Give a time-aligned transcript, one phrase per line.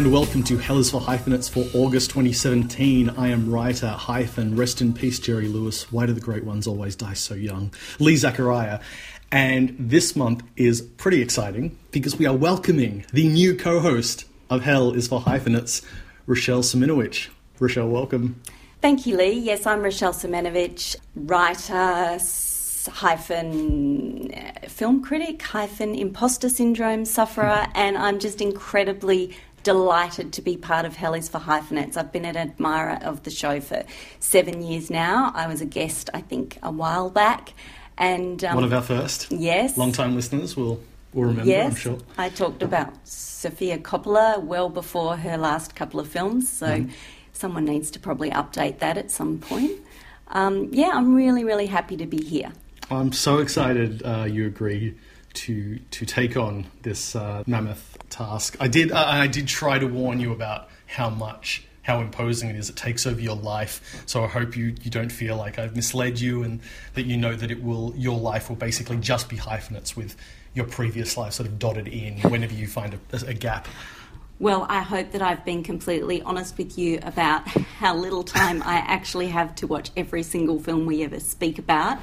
[0.00, 3.10] And welcome to Hell is for Hyphenates for August 2017.
[3.10, 5.92] I am writer hyphen, rest in peace, Jerry Lewis.
[5.92, 7.74] Why do the great ones always die so young?
[7.98, 8.80] Lee Zachariah.
[9.30, 14.62] And this month is pretty exciting because we are welcoming the new co host of
[14.62, 15.82] Hell is for Hyphenates,
[16.24, 17.28] Rochelle Siemienowicz.
[17.58, 18.40] Rochelle, welcome.
[18.80, 19.32] Thank you, Lee.
[19.32, 22.18] Yes, I'm Rochelle Siemienowicz, writer,
[22.88, 30.56] hyphen uh, film critic, hyphen imposter syndrome sufferer, and I'm just incredibly delighted to be
[30.56, 31.96] part of Hell is for Hyphenates.
[31.96, 33.84] I've been an admirer of the show for
[34.18, 35.32] seven years now.
[35.34, 37.52] I was a guest, I think, a while back.
[37.98, 39.30] And um, one of our first.
[39.30, 39.76] Yes.
[39.76, 41.98] Long time listeners will, will remember, yes, I'm sure.
[42.16, 46.90] I talked about Sofia Coppola well before her last couple of films, so mm.
[47.32, 49.72] someone needs to probably update that at some point.
[50.28, 52.52] Um, yeah, I'm really, really happy to be here.
[52.90, 54.94] I'm so excited uh, you agree
[55.34, 58.56] to to take on this uh, mammoth task.
[58.60, 62.56] I did uh, I did try to warn you about how much how imposing it
[62.56, 62.68] is.
[62.70, 64.02] It takes over your life.
[64.06, 66.60] So I hope you, you don't feel like I've misled you and
[66.94, 70.16] that you know that it will your life will basically just be hyphenates with
[70.54, 73.68] your previous life sort of dotted in whenever you find a, a gap.
[74.40, 78.76] Well, I hope that I've been completely honest with you about how little time I
[78.76, 81.98] actually have to watch every single film we ever speak about.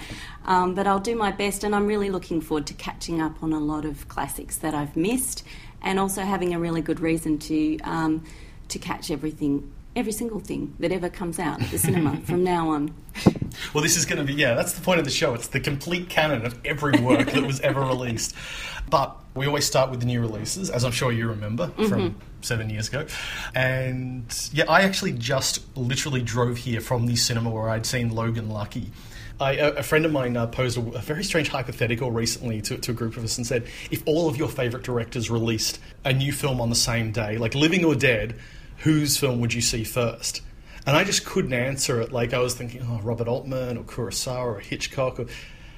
[0.45, 3.53] Um, but I'll do my best, and I'm really looking forward to catching up on
[3.53, 5.43] a lot of classics that I've missed,
[5.81, 8.23] and also having a really good reason to um,
[8.67, 12.69] to catch everything every single thing that ever comes out at the cinema from now
[12.69, 12.93] on.
[13.73, 15.33] Well, this is going to be, yeah, that's the point of the show.
[15.33, 18.35] It's the complete canon of every work that was ever released.
[18.89, 21.87] But we always start with the new releases, as I'm sure you remember mm-hmm.
[21.87, 23.07] from seven years ago.
[23.55, 28.49] And yeah, I actually just literally drove here from the cinema where I'd seen Logan
[28.49, 28.91] Lucky.
[29.39, 32.89] I, a, friend of mine uh, posed a, a, very strange hypothetical recently to, to,
[32.89, 36.31] a group of us and said, if all of your favourite directors released a new
[36.31, 38.39] film on the same day, like living or dead,
[38.77, 40.41] whose film would you see first?
[40.85, 42.11] And I just couldn't answer it.
[42.11, 45.25] Like I was thinking, oh, Robert Altman or Kurosawa or Hitchcock, or,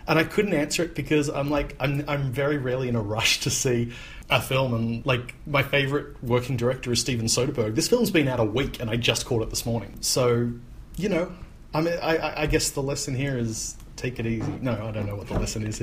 [0.07, 3.39] and I couldn't answer it because I'm like, I'm I'm very rarely in a rush
[3.41, 3.91] to see
[4.29, 4.73] a film.
[4.73, 7.75] And like my favorite working director is Steven Soderbergh.
[7.75, 9.97] This film's been out a week, and I just caught it this morning.
[10.01, 10.51] So
[10.95, 11.31] you know,
[11.73, 14.51] I mean, I, I guess the lesson here is take it easy.
[14.61, 15.79] No, I don't know what the lesson is.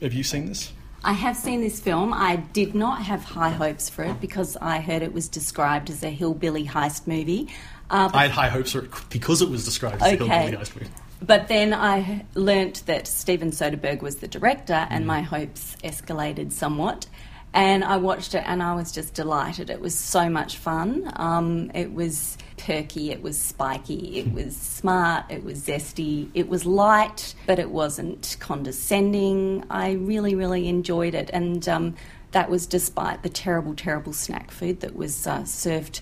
[0.00, 0.72] Have you seen this?
[1.02, 2.12] I have seen this film.
[2.12, 6.02] I did not have high hopes for it because I heard it was described as
[6.02, 7.48] a hillbilly heist movie.
[7.88, 10.24] Uh, I had high hopes for it because it was described as okay.
[10.24, 10.90] a hillbilly heist movie.
[11.22, 15.08] But then I learnt that Steven Soderbergh was the director, and mm.
[15.08, 17.06] my hopes escalated somewhat.
[17.52, 19.70] And I watched it, and I was just delighted.
[19.70, 21.12] It was so much fun.
[21.16, 26.64] Um, it was perky, it was spiky, it was smart, it was zesty, it was
[26.64, 29.64] light, but it wasn't condescending.
[29.68, 31.96] I really, really enjoyed it, and um,
[32.32, 36.00] that was despite the terrible, terrible snack food that was uh, served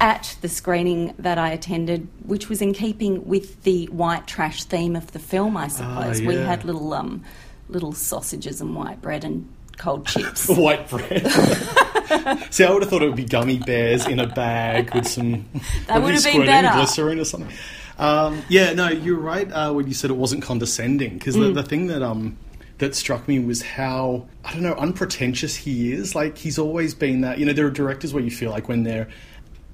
[0.00, 4.96] at the screening that I attended, which was in keeping with the white trash theme
[4.96, 6.20] of the film, I suppose.
[6.20, 6.28] yeah.
[6.28, 7.24] We had little um,
[7.68, 10.48] little sausages and white bread and cold chips.
[10.50, 11.26] white bread.
[12.50, 15.46] See, I would have thought it would be gummy bears in a bag with some
[15.86, 16.68] that would have been better.
[16.68, 17.54] glycerin or something.
[17.98, 21.54] Um, yeah, no, you're right uh, when you said it wasn't condescending because mm.
[21.54, 22.36] the, the, thing that um
[22.78, 26.14] that struck me was how I don't know unpretentious he is.
[26.14, 27.38] Like he's always been that.
[27.38, 29.08] You know, there are directors where you feel like when they're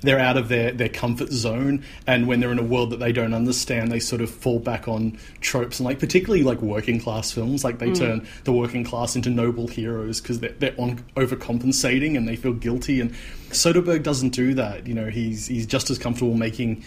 [0.02, 3.12] they're out of their, their comfort zone and when they're in a world that they
[3.12, 7.30] don't understand they sort of fall back on tropes and like particularly like working class
[7.30, 7.98] films like they mm.
[7.98, 12.52] turn the working class into noble heroes because they're, they're on overcompensating and they feel
[12.52, 13.12] guilty and
[13.50, 15.06] Soderbergh doesn't do that you know?
[15.06, 16.84] He's he's just as comfortable making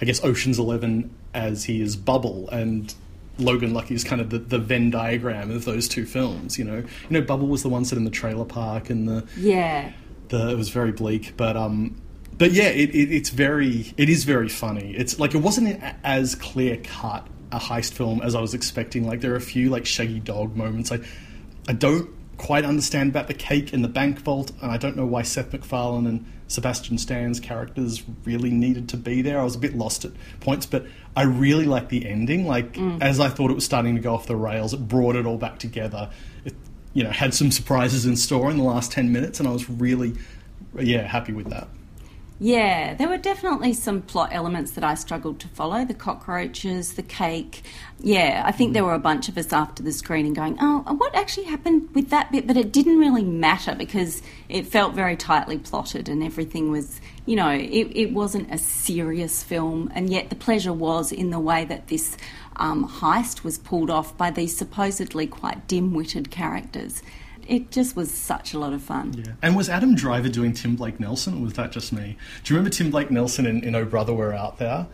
[0.00, 2.94] I guess Ocean's 11 as he is Bubble and
[3.38, 6.76] Logan Lucky is kind of the, the Venn diagram of those two films you know?
[6.76, 9.92] You know Bubble was the one set in the trailer park and the yeah.
[10.28, 11.96] the, it was very bleak but um
[12.38, 14.94] but yeah, it, it, it's very, it is very funny.
[14.96, 19.06] It's like it wasn't as clear cut a heist film as I was expecting.
[19.06, 20.92] Like there are a few like shaggy dog moments.
[20.92, 21.00] I,
[21.66, 25.06] I don't quite understand about the cake in the bank vault, and I don't know
[25.06, 29.40] why Seth MacFarlane and Sebastian Stan's characters really needed to be there.
[29.40, 30.86] I was a bit lost at points, but
[31.16, 32.46] I really like the ending.
[32.46, 33.02] Like mm.
[33.02, 35.36] as I thought it was starting to go off the rails, it brought it all
[35.36, 36.10] back together.
[36.44, 36.54] It,
[36.94, 39.68] you know, had some surprises in store in the last ten minutes, and I was
[39.68, 40.14] really,
[40.78, 41.68] yeah, happy with that.
[42.40, 47.02] Yeah, there were definitely some plot elements that I struggled to follow the cockroaches, the
[47.02, 47.64] cake.
[47.98, 51.16] Yeah, I think there were a bunch of us after the screening going, oh, what
[51.16, 52.46] actually happened with that bit?
[52.46, 57.34] But it didn't really matter because it felt very tightly plotted and everything was, you
[57.34, 59.90] know, it, it wasn't a serious film.
[59.92, 62.16] And yet the pleasure was in the way that this
[62.54, 67.02] um, heist was pulled off by these supposedly quite dim witted characters
[67.48, 69.14] it just was such a lot of fun.
[69.24, 69.32] Yeah.
[69.42, 72.16] And was Adam Driver doing Tim Blake Nelson, or was that just me?
[72.44, 74.86] Do you remember Tim Blake Nelson in, in Oh Brother We're Out There?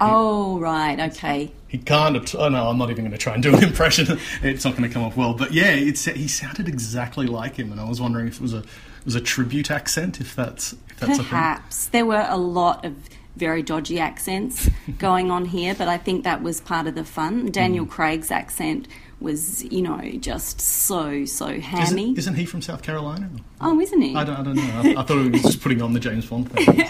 [0.00, 1.50] Oh right, okay.
[1.68, 2.34] He kind of.
[2.34, 4.18] Oh no, I'm not even going to try and do an impression.
[4.42, 5.34] it's not going to come off well.
[5.34, 8.54] But yeah, it's he sounded exactly like him, and I was wondering if it was
[8.54, 10.20] a it was a tribute accent.
[10.20, 12.94] If that's if that's perhaps there were a lot of
[13.36, 14.68] very dodgy accents
[14.98, 17.50] going on here, but I think that was part of the fun.
[17.50, 17.90] Daniel mm.
[17.90, 18.88] Craig's accent
[19.20, 22.10] was, you know, just so so hammy.
[22.10, 23.30] Isn't, isn't he from South Carolina?
[23.60, 24.14] Oh, isn't he?
[24.14, 24.82] I don't, I don't know.
[24.84, 26.88] I, I thought he was just putting on the James Bond thing.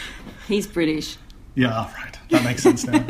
[0.48, 1.16] He's British.
[1.54, 2.18] Yeah, right.
[2.30, 3.04] That makes sense now.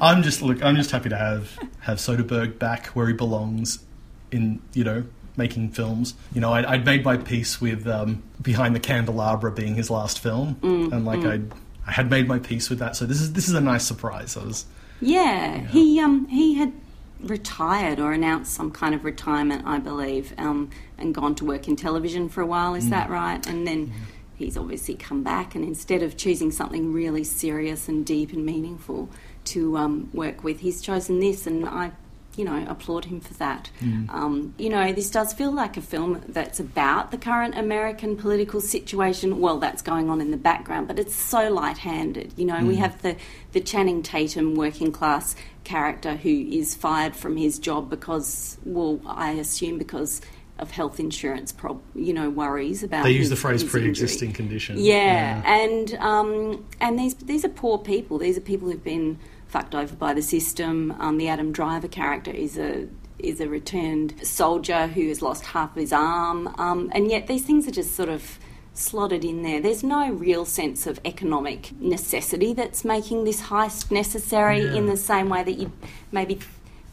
[0.00, 0.62] I'm just look.
[0.62, 3.84] I'm just happy to have have Soderbergh back where he belongs,
[4.30, 5.04] in you know
[5.36, 6.14] making films.
[6.32, 10.18] You know, I'd, I'd made my peace with um, Behind the Candelabra being his last
[10.18, 11.52] film, mm, and like mm.
[11.52, 11.56] I
[11.86, 12.96] I had made my peace with that.
[12.96, 14.36] So this is this is a nice surprise.
[14.36, 14.66] I was.
[15.00, 16.72] Yeah, he um he had
[17.20, 21.76] retired or announced some kind of retirement, I believe, um, and gone to work in
[21.76, 22.74] television for a while.
[22.74, 22.90] Is mm.
[22.90, 23.44] that right?
[23.46, 23.88] And then.
[23.88, 23.92] Mm
[24.36, 29.08] he's obviously come back, and instead of choosing something really serious and deep and meaningful
[29.44, 31.92] to um, work with, he's chosen this, and I,
[32.36, 33.70] you know, applaud him for that.
[33.80, 34.10] Mm.
[34.10, 38.60] Um, you know, this does feel like a film that's about the current American political
[38.60, 39.40] situation.
[39.40, 42.34] Well, that's going on in the background, but it's so light-handed.
[42.36, 42.68] You know, mm.
[42.68, 43.16] we have the
[43.52, 45.34] the Channing Tatum working class
[45.66, 50.22] character who is fired from his job because, well, I assume because
[50.58, 53.02] of health insurance, prob- you know, worries about.
[53.02, 54.76] They use the phrase pre-existing condition.
[54.78, 55.42] Yeah, yeah.
[55.44, 58.18] and um, and these these are poor people.
[58.18, 59.18] These are people who've been
[59.48, 60.94] fucked over by the system.
[60.98, 65.70] Um, the Adam Driver character is a is a returned soldier who has lost half
[65.70, 68.38] of his arm, um, and yet these things are just sort of
[68.78, 69.60] slotted in there.
[69.60, 74.74] There's no real sense of economic necessity that's making this heist necessary yeah.
[74.74, 75.72] in the same way that you
[76.12, 76.38] maybe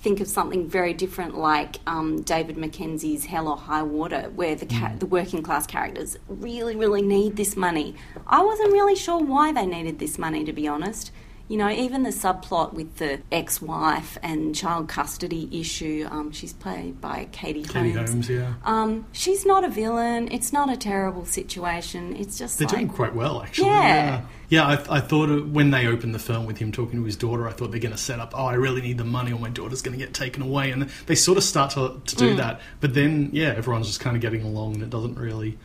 [0.01, 4.65] think of something very different like um, David Mackenzie's Hell or High Water, where the,
[4.65, 4.99] ca- mm.
[4.99, 7.95] the working class characters really, really need this money.
[8.27, 11.11] I wasn't really sure why they needed this money, to be honest.
[11.49, 16.53] You know, even the subplot with the ex wife and child custody issue, um, she's
[16.53, 18.09] played by Katie, Katie Holmes.
[18.09, 18.53] Holmes yeah.
[18.63, 20.31] Um, she's not a villain.
[20.31, 22.15] It's not a terrible situation.
[22.15, 22.59] It's just.
[22.59, 23.67] They're like, doing quite well, actually.
[23.67, 23.81] Yeah.
[23.83, 27.17] Yeah, yeah I, I, thought when they opened the film with him talking to his
[27.17, 29.39] daughter, I thought they're going to set up, oh, I really need the money or
[29.39, 30.71] my daughter's going to get taken away.
[30.71, 32.37] And they sort of start to, to do mm.
[32.37, 32.61] that.
[32.79, 35.57] But then, yeah, everyone's just kind of getting along and it doesn't really.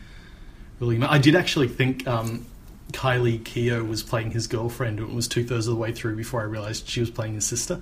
[0.81, 2.05] really I did actually think.
[2.05, 2.45] Um,
[2.91, 6.15] Kylie Keough was playing his girlfriend, and it was two thirds of the way through
[6.15, 7.81] before I realised she was playing his sister.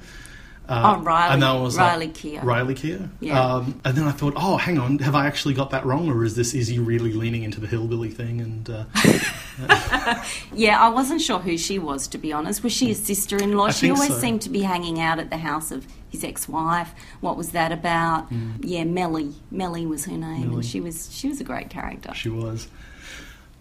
[0.69, 1.33] Uh, oh, Riley.
[1.33, 2.43] And that was Riley like, Keough.
[2.43, 3.09] Riley Keough.
[3.21, 3.41] Yeah.
[3.41, 6.25] Um, and then I thought, oh, hang on, have I actually got that wrong, or
[6.25, 8.41] is this is he really leaning into the hillbilly thing?
[8.41, 10.23] And uh,
[10.53, 12.63] yeah, I wasn't sure who she was to be honest.
[12.63, 13.67] Was she his sister-in-law?
[13.67, 14.19] I she always so.
[14.19, 16.93] seemed to be hanging out at the house of his ex-wife.
[17.21, 18.29] What was that about?
[18.29, 18.57] Mm.
[18.61, 19.35] Yeah, Melly.
[19.49, 20.55] Melly was her name, Mellie.
[20.55, 22.13] and she was she was a great character.
[22.13, 22.67] She was.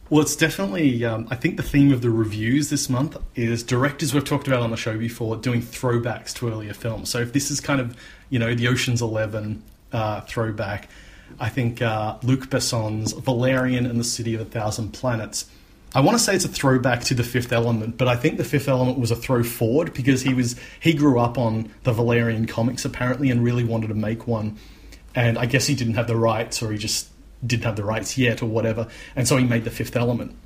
[0.08, 1.04] Well, it's definitely.
[1.04, 4.62] Um, I think the theme of the reviews this month is directors we've talked about
[4.62, 7.10] on the show before doing throwbacks to earlier films.
[7.10, 7.96] So if this is kind of
[8.30, 10.88] you know the Ocean's Eleven uh, throwback,
[11.40, 15.46] I think uh, Luc Besson's Valerian and the City of a Thousand Planets.
[15.92, 18.44] I want to say it's a throwback to the Fifth Element, but I think the
[18.44, 22.46] Fifth Element was a throw forward because he was he grew up on the Valerian
[22.46, 24.56] comics apparently and really wanted to make one,
[25.16, 27.08] and I guess he didn't have the rights or he just
[27.44, 30.36] didn't have the rights yet or whatever, and so he made the Fifth Element,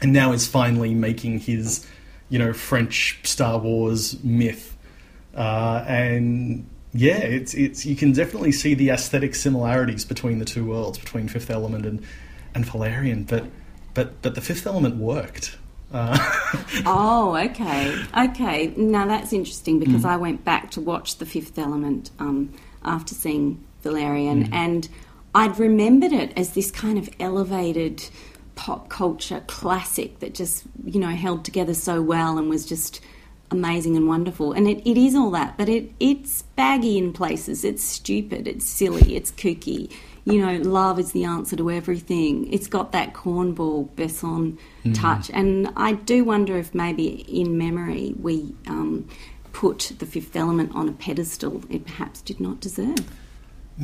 [0.00, 1.86] and now is finally making his,
[2.28, 4.76] you know, French Star Wars myth,
[5.34, 10.66] uh, and yeah, it's it's you can definitely see the aesthetic similarities between the two
[10.66, 12.02] worlds, between Fifth Element and
[12.54, 13.44] and Valerian, but
[13.94, 15.56] but but the Fifth Element worked.
[15.92, 16.16] Uh.
[16.86, 18.72] oh, okay, okay.
[18.76, 20.08] Now that's interesting because mm.
[20.08, 22.52] I went back to watch the Fifth Element um,
[22.84, 24.52] after seeing Valerian, mm.
[24.52, 24.88] and
[25.34, 28.04] I'd remembered it as this kind of elevated
[28.54, 33.00] pop culture classic that just, you know, held together so well and was just
[33.50, 34.52] amazing and wonderful.
[34.52, 37.64] And it, it is all that, but it it's baggy in places.
[37.64, 39.92] It's stupid, it's silly, it's kooky.
[40.24, 42.52] You know, love is the answer to everything.
[42.52, 45.00] It's got that cornball Besson mm.
[45.00, 45.30] touch.
[45.30, 49.08] And I do wonder if maybe in memory we um,
[49.52, 53.04] put the fifth element on a pedestal it perhaps did not deserve.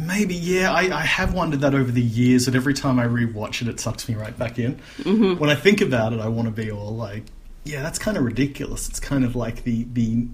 [0.06, 0.72] Maybe, yeah.
[0.72, 3.80] I, I, have wondered that over the years, and every time I rewatch it, it
[3.80, 4.76] sucks me right back in.
[4.98, 5.40] Mm-hmm.
[5.40, 7.24] When I think about it, I want to be all like,
[7.64, 8.88] yeah, that's kind of ridiculous.
[8.88, 10.26] It's kind of like the, the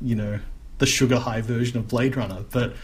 [0.00, 0.38] you know,
[0.78, 2.44] the sugar high version of Blade Runner.
[2.50, 2.74] But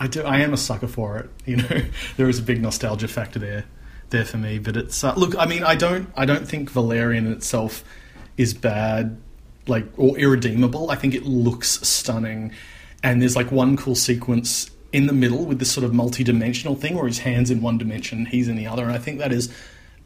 [0.00, 1.30] I, do, I am a sucker for it.
[1.46, 1.82] You know,
[2.16, 3.64] there is a big nostalgia factor there
[4.12, 4.60] there for me.
[4.60, 7.82] But it's uh, look, I mean, I don't I don't think Valerian in itself
[8.36, 9.20] is bad,
[9.66, 10.90] like or irredeemable.
[10.90, 12.52] I think it looks stunning,
[13.02, 16.94] and there's like one cool sequence in the middle with this sort of multi-dimensional thing
[16.94, 19.52] where his hands in one dimension, he's in the other, and I think that is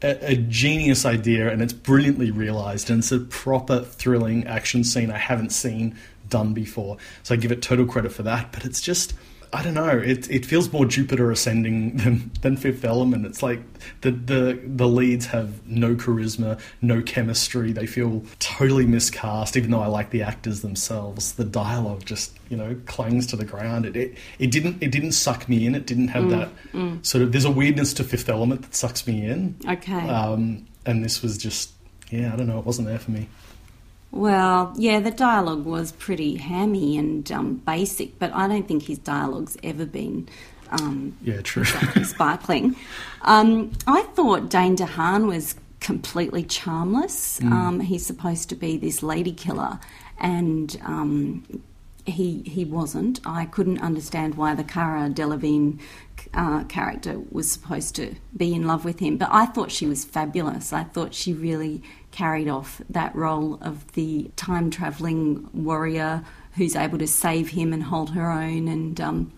[0.01, 5.11] a, a genius idea, and it's brilliantly realized, and it's a proper thrilling action scene
[5.11, 5.95] I haven't seen
[6.29, 6.97] done before.
[7.23, 8.51] So I give it total credit for that.
[8.51, 9.13] But it's just
[9.57, 9.97] I don't know.
[9.97, 13.25] It it feels more Jupiter ascending than, than Fifth Element.
[13.25, 13.59] It's like
[14.01, 17.71] the the the leads have no charisma, no chemistry.
[17.71, 19.57] They feel totally miscast.
[19.57, 23.45] Even though I like the actors themselves, the dialogue just you know clangs to the
[23.45, 23.87] ground.
[23.87, 25.73] It it, it didn't it didn't suck me in.
[25.73, 26.49] It didn't have that
[27.01, 27.31] sort of.
[27.31, 29.55] There's a weirdness to Fifth Element that sucks me in.
[29.67, 30.07] Okay.
[30.07, 31.71] Um, and this was just
[32.11, 32.31] yeah.
[32.31, 32.59] I don't know.
[32.59, 33.27] It wasn't there for me.
[34.17, 38.97] Well, yeah, the dialogue was pretty hammy and um, basic, but I don't think his
[38.97, 40.27] dialogue's ever been
[40.71, 41.63] um, Yeah, true.
[42.03, 42.75] sparkling.
[43.21, 47.39] Um, I thought Dane DeHaan was completely charmless.
[47.43, 49.79] Um, he's supposed to be this lady killer,
[50.19, 51.61] and um,
[52.05, 53.19] he he wasn't.
[53.23, 55.79] I couldn't understand why the Cara Delevingne
[56.33, 60.03] uh, character was supposed to be in love with him, but I thought she was
[60.03, 60.73] fabulous.
[60.73, 61.83] I thought she really
[62.17, 66.23] carried off that role of the time traveling warrior
[66.55, 69.31] who's able to save him and hold her own and um,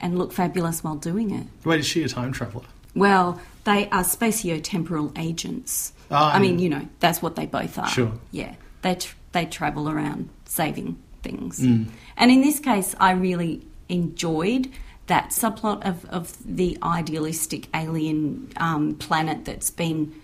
[0.00, 1.46] and look fabulous while doing it.
[1.64, 2.64] Wait, is she a time traveler?
[2.94, 5.92] Well, they are spatio-temporal agents.
[6.10, 7.88] Ah, I mean, you know, that's what they both are.
[7.88, 8.12] Sure.
[8.30, 11.60] Yeah, they tr- they travel around saving things.
[11.60, 11.88] Mm.
[12.16, 14.70] And in this case, I really enjoyed
[15.08, 20.14] that subplot of, of the idealistic alien um, planet that's been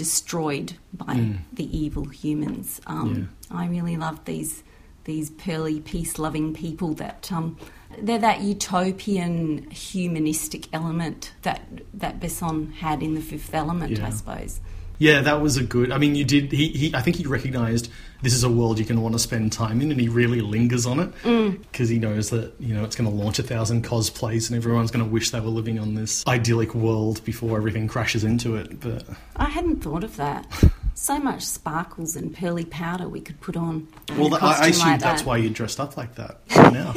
[0.00, 1.14] destroyed by
[1.52, 2.80] the evil humans.
[2.86, 4.62] Um, I really love these
[5.04, 7.58] these pearly, peace-loving people that um,
[8.00, 11.60] they're that utopian, humanistic element that
[11.92, 14.60] that Besson had in the Fifth Element, I suppose.
[14.98, 15.92] Yeah, that was a good.
[15.92, 16.50] I mean, you did.
[16.50, 17.90] He, he I think he recognised
[18.22, 20.40] this is a world you're going to want to spend time in, and he really
[20.40, 21.58] lingers on it mm.
[21.70, 24.90] because he knows that you know it's going to launch a thousand cosplays, and everyone's
[24.90, 28.80] going to wish they were living on this idyllic world before everything crashes into it.
[28.80, 29.04] But
[29.36, 30.46] I hadn't thought of that.
[30.92, 33.88] So much sparkles and pearly powder we could put on.
[34.18, 35.28] well, I, I assume like that's that.
[35.28, 36.92] why you're dressed up like that now.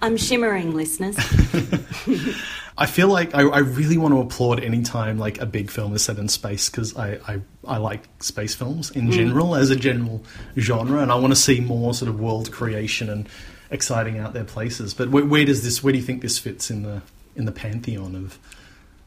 [0.00, 1.16] I'm shimmering, listeners.
[2.80, 5.94] I feel like I, I really want to applaud any time like a big film
[5.94, 9.12] is set in space because I, I, I like space films in mm.
[9.12, 10.22] general as a general
[10.56, 13.28] genre, and I want to see more sort of world creation and
[13.72, 14.94] exciting out there places.
[14.94, 15.82] But where, where does this?
[15.82, 17.02] Where do you think this fits in the
[17.34, 18.38] in the pantheon of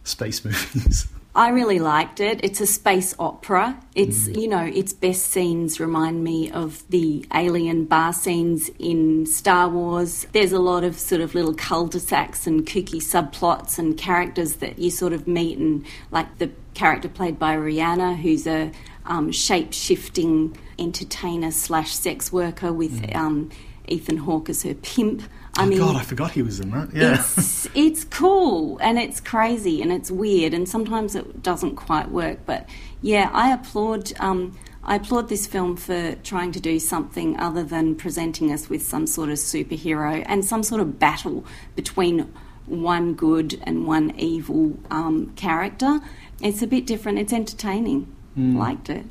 [0.03, 1.07] space movies?
[1.33, 2.41] I really liked it.
[2.43, 3.79] It's a space opera.
[3.95, 9.69] It's, you know, its best scenes remind me of the alien bar scenes in Star
[9.69, 10.27] Wars.
[10.33, 14.55] There's a lot of sort of little cul de sacs and kooky subplots and characters
[14.55, 18.69] that you sort of meet, and like the character played by Rihanna, who's a
[19.05, 23.49] um, shape shifting entertainer slash sex worker with um,
[23.87, 25.23] Ethan Hawke as her pimp.
[25.57, 26.93] I oh mean, God, I forgot he was in that.
[26.93, 32.09] Yeah, it's it's cool and it's crazy and it's weird and sometimes it doesn't quite
[32.09, 32.39] work.
[32.45, 32.69] But
[33.01, 37.95] yeah, I applaud um, I applaud this film for trying to do something other than
[37.95, 42.33] presenting us with some sort of superhero and some sort of battle between
[42.65, 45.99] one good and one evil um, character.
[46.41, 47.19] It's a bit different.
[47.19, 48.15] It's entertaining.
[48.57, 49.05] Liked it.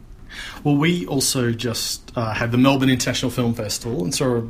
[0.64, 4.48] Well, we also just uh, had the Melbourne International Film Festival and saw a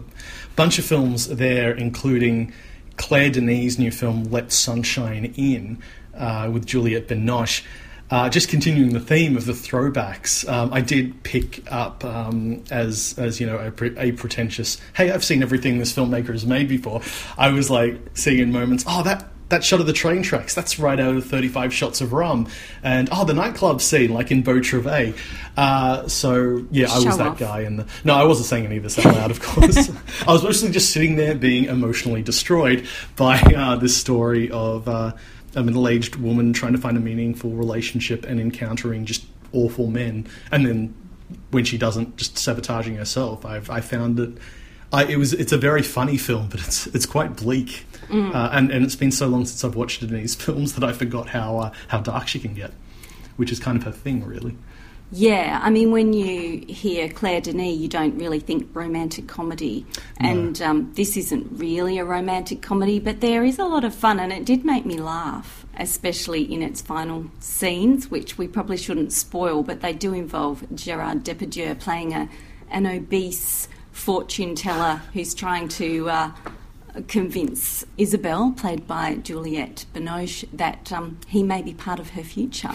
[0.56, 2.52] bunch of films there, including
[2.96, 5.78] Claire Denis' new film Let Sunshine In
[6.14, 7.62] uh, with Juliette Binoche.
[8.10, 13.14] Uh, just continuing the theme of the throwbacks, um, I did pick up um, as
[13.18, 14.80] as you know a, pre- a pretentious.
[14.94, 17.02] Hey, I've seen everything this filmmaker has made before.
[17.38, 18.84] I was like seeing in moments.
[18.86, 22.12] Oh, that that shot of the train tracks, that's right out of 35 shots of
[22.12, 22.48] rum.
[22.82, 25.12] And, oh, the nightclub scene, like in Beau Travail.
[25.56, 27.38] Uh, so, yeah, I was that off.
[27.38, 27.60] guy.
[27.60, 29.90] And the, No, I wasn't saying any of this out loud, of course.
[30.26, 35.12] I was mostly just sitting there being emotionally destroyed by uh, this story of uh,
[35.54, 40.26] a middle aged woman trying to find a meaningful relationship and encountering just awful men.
[40.52, 40.94] And then
[41.50, 43.44] when she doesn't, just sabotaging herself.
[43.44, 44.38] I've, I found it.
[44.92, 45.32] I, it was.
[45.32, 49.12] It's a very funny film, but it's it's quite bleak, uh, and and it's been
[49.12, 52.40] so long since I've watched Denis' films that I forgot how uh, how dark she
[52.40, 52.72] can get,
[53.36, 54.56] which is kind of her thing, really.
[55.12, 59.84] Yeah, I mean, when you hear Claire Denis, you don't really think romantic comedy.
[60.18, 64.20] And um, this isn't really a romantic comedy, but there is a lot of fun,
[64.20, 69.12] and it did make me laugh, especially in its final scenes, which we probably shouldn't
[69.12, 72.28] spoil, but they do involve Gerard Depardieu playing a,
[72.70, 76.10] an obese fortune teller who's trying to.
[76.10, 76.30] Uh,
[77.06, 82.72] convince Isabel, played by Juliette Binoche, that um, he may be part of her future.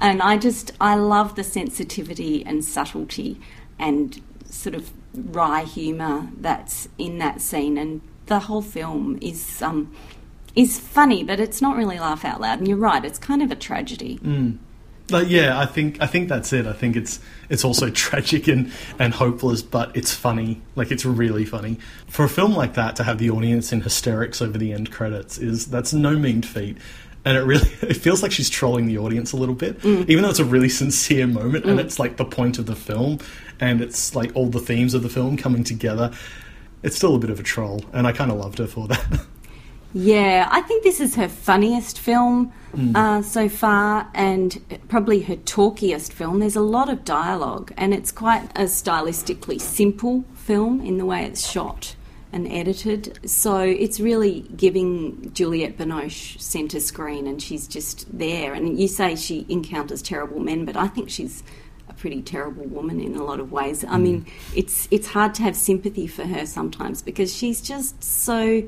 [0.00, 3.40] And I just, I love the sensitivity and subtlety
[3.78, 7.76] and sort of wry humour that's in that scene.
[7.76, 9.92] And the whole film is um,
[10.54, 12.58] is funny, but it's not really laugh out loud.
[12.58, 14.18] And you're right; it's kind of a tragedy.
[15.08, 16.66] But yeah, I think I think that's it.
[16.66, 20.60] I think it's it's also tragic and, and hopeless, but it's funny.
[20.76, 24.40] Like it's really funny for a film like that to have the audience in hysterics
[24.40, 26.76] over the end credits is that's no mean feat.
[27.24, 30.08] And it really it feels like she's trolling the audience a little bit, mm.
[30.08, 31.84] even though it's a really sincere moment and mm.
[31.84, 33.18] it's like the point of the film,
[33.60, 36.12] and it's like all the themes of the film coming together.
[36.80, 39.26] It's still a bit of a troll, and I kind of loved her for that.
[39.94, 42.52] Yeah, I think this is her funniest film
[42.94, 46.40] uh, so far, and probably her talkiest film.
[46.40, 51.24] There's a lot of dialogue, and it's quite a stylistically simple film in the way
[51.24, 51.96] it's shot
[52.32, 53.18] and edited.
[53.28, 58.52] So it's really giving Juliette Binoche centre screen, and she's just there.
[58.52, 61.42] And you say she encounters terrible men, but I think she's
[61.88, 63.84] a pretty terrible woman in a lot of ways.
[63.88, 68.62] I mean, it's it's hard to have sympathy for her sometimes because she's just so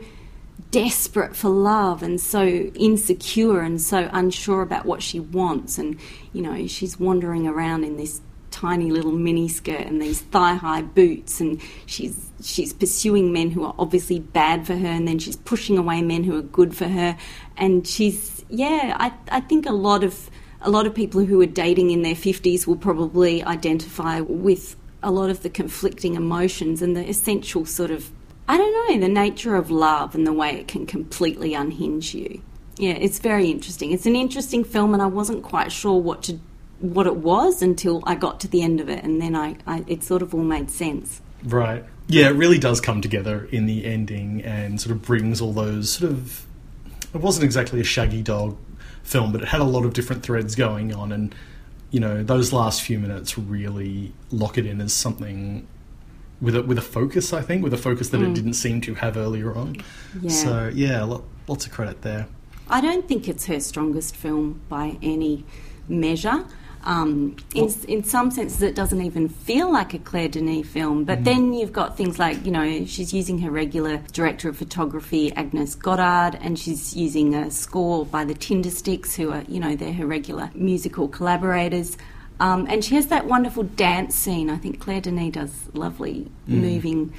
[0.70, 5.78] desperate for love and so insecure and so unsure about what she wants.
[5.78, 5.98] And
[6.32, 10.82] you know she's wandering around in this tiny little mini skirt and these thigh high
[10.82, 11.40] boots.
[11.40, 14.88] And she's she's pursuing men who are obviously bad for her.
[14.88, 17.16] And then she's pushing away men who are good for her.
[17.56, 20.30] And she's yeah I I think a lot of
[20.62, 25.10] a lot of people who are dating in their 50s will probably identify with a
[25.10, 28.10] lot of the conflicting emotions and the essential sort of
[28.50, 32.42] I don't know, the nature of love and the way it can completely unhinge you.
[32.78, 33.92] Yeah, it's very interesting.
[33.92, 36.40] It's an interesting film, and I wasn't quite sure what to
[36.80, 39.84] what it was until I got to the end of it, and then I, I
[39.86, 41.20] it sort of all made sense.
[41.44, 41.84] Right.
[42.08, 45.92] Yeah, it really does come together in the ending and sort of brings all those
[45.92, 46.44] sort of.
[47.14, 48.56] It wasn't exactly a shaggy dog
[49.04, 51.36] film, but it had a lot of different threads going on, and
[51.92, 55.68] you know those last few minutes really lock it in as something
[56.40, 57.32] with a with a focus.
[57.32, 59.76] I think with a focus that it didn't seem to have earlier on.
[60.20, 60.30] Yeah.
[60.30, 62.26] So yeah, lo- lots of credit there.
[62.68, 65.44] I don't think it's her strongest film by any
[65.88, 66.44] measure.
[66.82, 71.04] Um, in, in some senses, it doesn't even feel like a Claire Denis film.
[71.04, 75.30] But then you've got things like, you know, she's using her regular director of photography,
[75.34, 79.92] Agnes Godard, and she's using a score by the Tindersticks, who are, you know, they're
[79.92, 81.98] her regular musical collaborators.
[82.40, 84.48] Um, and she has that wonderful dance scene.
[84.48, 87.12] I think Claire Denis does lovely, moving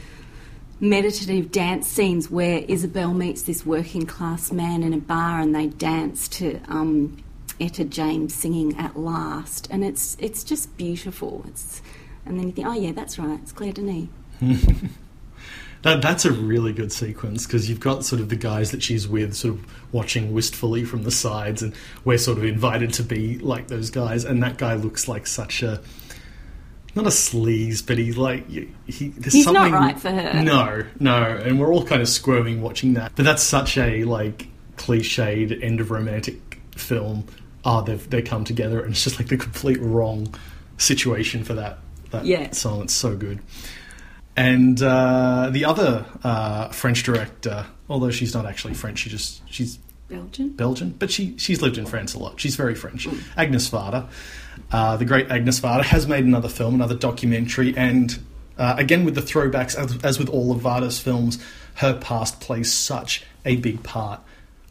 [0.80, 5.68] meditative dance scenes where Isabel meets this working class man in a bar and they
[5.68, 7.24] dance to um,
[7.60, 11.46] Etta James singing "At Last," and it's it's just beautiful.
[11.48, 11.84] It's
[12.26, 14.08] and then you think, oh yeah, that's right, it's Claire Denis.
[15.84, 19.08] That that's a really good sequence because you've got sort of the guys that she's
[19.08, 21.74] with, sort of watching wistfully from the sides, and
[22.06, 24.24] we're sort of invited to be like those guys.
[24.24, 25.82] And that guy looks like such a
[26.94, 28.70] not a sleaze, but he's like he.
[29.10, 30.44] There's He's not something, right for her.
[30.44, 33.14] No, no, and we're all kind of squirming watching that.
[33.16, 37.26] But that's such a like cliched end of romantic film.
[37.66, 40.34] Ah, they've they come together, and it's just like the complete wrong
[40.78, 41.80] situation for that
[42.12, 42.52] that Yeah.
[42.52, 42.82] song.
[42.84, 43.40] It's so good.
[44.42, 49.78] And uh, the other uh, French director, although she's not actually French, she just she's
[50.10, 50.50] Belgian.
[50.50, 52.40] Belgian, but she she's lived in France a lot.
[52.40, 53.08] She's very French.
[53.38, 54.10] Agnes Varda,
[54.72, 58.18] uh, the great Agnes Varda, has made another film, another documentary, and
[58.58, 61.38] uh, again with the throwbacks, as, as with all of Varda's films,
[61.76, 64.22] her past plays such a big part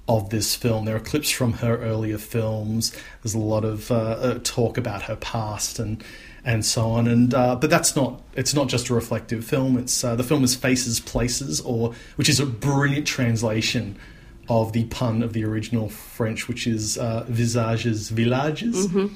[0.09, 0.85] of this film.
[0.85, 2.93] There are clips from her earlier films.
[3.23, 6.03] There's a lot of uh, uh, talk about her past and
[6.45, 7.07] and so on.
[7.09, 9.77] And uh, but that's not it's not just a reflective film.
[9.79, 13.97] It's uh, the film is Faces Places, or which is a brilliant translation
[14.49, 18.89] of the pun of the original French, which is uh, visages villages.
[18.91, 19.09] she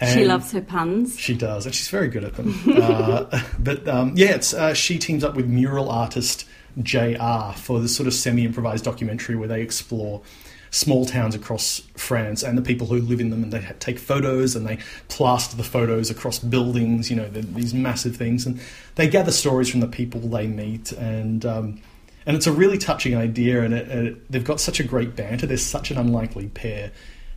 [0.00, 1.18] And- loves her puns.
[1.18, 2.54] she does, and she's very good at them.
[2.66, 6.46] uh, but um, yeah, it's, uh, she teams up with mural artist
[6.82, 10.22] JR for this sort of semi improvised documentary where they explore
[10.70, 14.54] small towns across France and the people who live in them, and they take photos
[14.54, 14.78] and they
[15.08, 18.60] plaster the photos across buildings, you know, the, these massive things, and
[18.94, 21.80] they gather stories from the people they meet, and um,
[22.26, 25.46] and it's a really touching idea, and it, it, they've got such a great banter.
[25.46, 26.92] They're such an unlikely pair,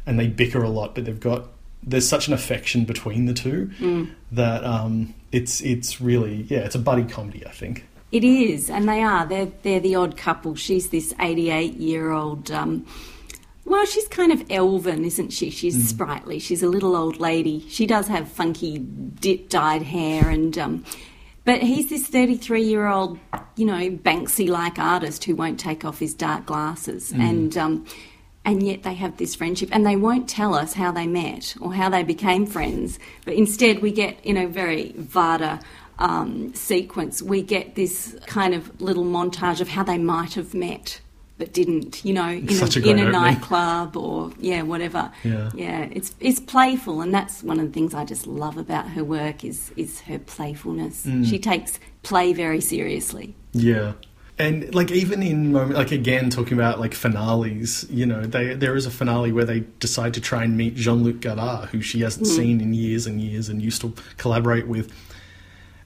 [0.05, 1.47] and they bicker a lot, but they've got
[1.81, 6.79] there's such an affection between the two that um, it's it's really yeah, it's a
[6.79, 7.85] buddy comedy, I think.
[8.11, 9.25] It is, and they are.
[9.25, 10.53] They're they're the odd couple.
[10.53, 12.51] She's this eighty-eight-year-old.
[12.51, 12.85] Um,
[13.65, 15.49] well, she's kind of elven, isn't she?
[15.49, 16.39] She's sprightly.
[16.39, 17.65] She's a little old lady.
[17.69, 20.86] She does have funky dip dyed hair, and um,
[21.45, 23.19] but he's this thirty-three-year-old,
[23.56, 27.86] you know, Banksy-like artist who won't take off his dark glasses, and um,
[28.45, 31.73] and yet they have this friendship, and they won't tell us how they met or
[31.73, 35.62] how they became friends, but instead we get, you know, very Varda
[35.99, 40.99] um, sequence, we get this kind of little montage of how they might have met
[41.43, 43.12] but didn't, you know, in a, a in a opening.
[43.12, 45.12] nightclub or yeah, whatever.
[45.25, 45.51] Yeah.
[45.53, 49.03] yeah, it's it's playful, and that's one of the things I just love about her
[49.03, 51.06] work is is her playfulness.
[51.06, 51.25] Mm.
[51.25, 53.36] She takes play very seriously.
[53.51, 53.93] Yeah.
[54.39, 58.75] And like even in moment like again talking about like finales, you know, they there
[58.77, 62.27] is a finale where they decide to try and meet Jean-Luc Godard, who she hasn't
[62.27, 64.93] seen in years and years and used to collaborate with.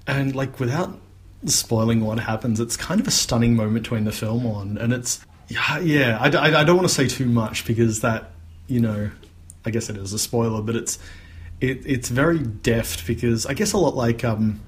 [0.05, 0.99] And like without
[1.45, 4.93] spoiling what happens, it's kind of a stunning moment to end the film on, and
[4.93, 6.17] it's yeah, yeah.
[6.19, 8.31] I, I, I don't want to say too much because that
[8.67, 9.09] you know,
[9.65, 10.99] I guess it is a spoiler, but it's
[11.59, 14.59] it, it's very deft because I guess a lot like um,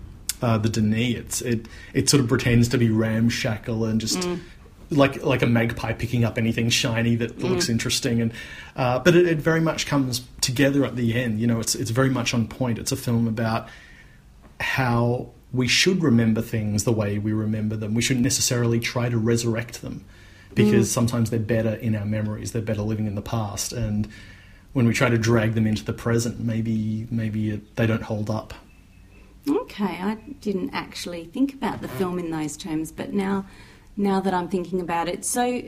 [0.42, 4.28] uh, the Denis, it's it it sort of pretends to be ramshackle and just.
[4.92, 8.34] Like like a magpie picking up anything shiny that looks interesting, and
[8.76, 11.40] uh, but it, it very much comes together at the end.
[11.40, 12.80] You know, it's it's very much on point.
[12.80, 13.70] It's a film about
[14.60, 17.94] how we should remember things the way we remember them.
[17.94, 20.06] We shouldn't necessarily try to resurrect them
[20.54, 20.94] because mm.
[20.94, 22.52] sometimes they're better in our memories.
[22.52, 24.08] They're better living in the past, and
[24.74, 28.30] when we try to drag them into the present, maybe maybe it, they don't hold
[28.30, 28.54] up.
[29.48, 33.46] Okay, I didn't actually think about the film in those terms, but now,
[33.96, 35.62] now that I'm thinking about it, so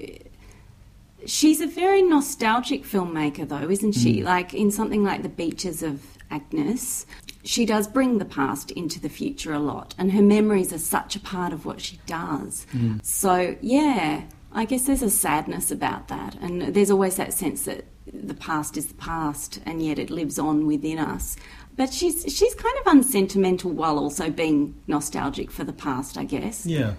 [1.26, 4.22] she's a very nostalgic filmmaker, though, isn't she?
[4.22, 4.26] Mm.
[4.26, 7.06] Like in something like The Beaches of Agnes,
[7.44, 11.16] she does bring the past into the future a lot, and her memories are such
[11.16, 12.68] a part of what she does.
[12.74, 13.04] Mm.
[13.04, 17.86] So, yeah, I guess there's a sadness about that, and there's always that sense that
[18.12, 21.38] the past is the past, and yet it lives on within us.
[21.78, 26.66] But she's she's kind of unsentimental while also being nostalgic for the past, I guess.
[26.66, 26.96] Yeah,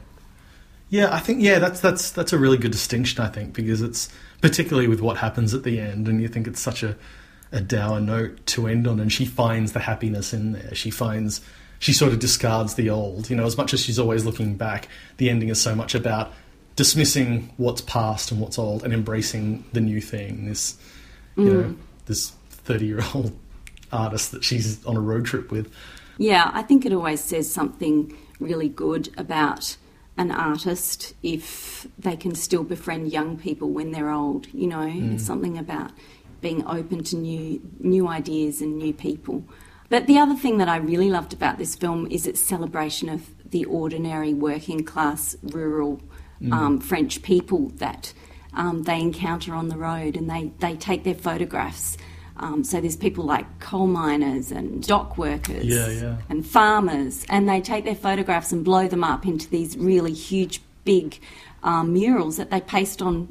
[0.88, 1.14] yeah.
[1.14, 3.22] I think yeah, that's that's that's a really good distinction.
[3.22, 4.08] I think because it's
[4.40, 6.96] particularly with what happens at the end, and you think it's such a
[7.52, 10.74] a dour note to end on, and she finds the happiness in there.
[10.74, 11.42] She finds
[11.78, 13.28] she sort of discards the old.
[13.28, 14.88] You know, as much as she's always looking back,
[15.18, 16.32] the ending is so much about
[16.82, 20.46] dismissing what's past and what's old and embracing the new thing.
[20.46, 20.76] This,
[21.36, 21.76] you know, mm.
[22.06, 23.38] this thirty-year-old
[23.92, 25.72] artist that she's on a road trip with.
[26.18, 29.76] Yeah, I think it always says something really good about
[30.16, 34.52] an artist if they can still befriend young people when they're old.
[34.52, 35.14] You know, mm.
[35.14, 35.92] it's something about
[36.40, 39.44] being open to new new ideas and new people.
[39.88, 43.30] But the other thing that I really loved about this film is its celebration of
[43.48, 46.00] the ordinary working class rural
[46.50, 48.12] um, French people that
[48.54, 51.96] um, they encounter on the road and they, they take their photographs.
[52.38, 56.16] Um, so there's people like coal miners and dock workers Yeah, yeah.
[56.28, 60.60] and farmers, and they take their photographs and blow them up into these really huge,
[60.84, 61.20] big
[61.62, 63.28] um, murals that they paste on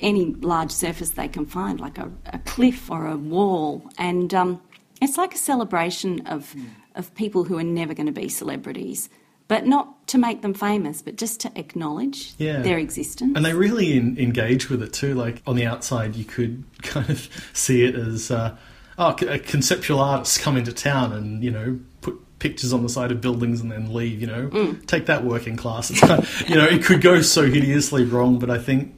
[0.00, 3.82] any large surface they can find, like a, a cliff or a wall.
[3.98, 4.60] And um,
[5.00, 6.54] it's like a celebration of,
[6.94, 9.08] of people who are never going to be celebrities,
[9.48, 12.62] but not to make them famous, but just to acknowledge Yeah.
[12.62, 13.32] their existence.
[13.36, 15.14] And they really in, engage with it too.
[15.14, 18.56] Like on the outside, you could kind of see it as uh,
[18.98, 23.10] oh, a conceptual artists come into town and you know put pictures on the side
[23.12, 24.20] of buildings and then leave.
[24.20, 25.90] You know, take that working class.
[25.90, 28.94] It's kind of- you know, it could go so hideously wrong, but I think.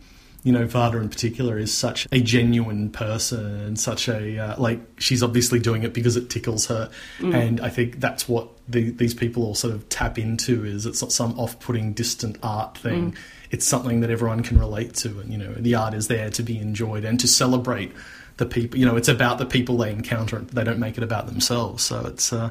[0.48, 4.80] You know, Varda in particular is such a genuine person and such a uh, like
[4.98, 9.12] she's obviously doing it because it tickles her, and I think that's what the, these
[9.12, 13.14] people all sort of tap into is it's not some off-putting distant art thing.
[13.50, 16.42] It's something that everyone can relate to, and you know, the art is there to
[16.42, 17.92] be enjoyed and to celebrate
[18.38, 18.78] the people.
[18.78, 20.38] You know, it's about the people they encounter.
[20.38, 21.84] They don't make it about themselves.
[21.84, 22.48] So it's uh,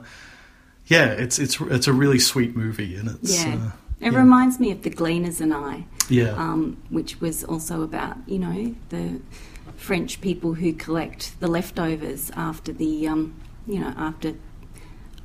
[0.86, 3.56] yeah, it's it's it's a really sweet movie, and it's yeah.
[3.56, 4.20] uh, it yeah.
[4.20, 5.86] reminds me of The Gleaners and I.
[6.10, 6.32] yeah.
[6.32, 9.20] um, which was also about you know the
[9.76, 14.34] French people who collect the leftovers after the um, you know after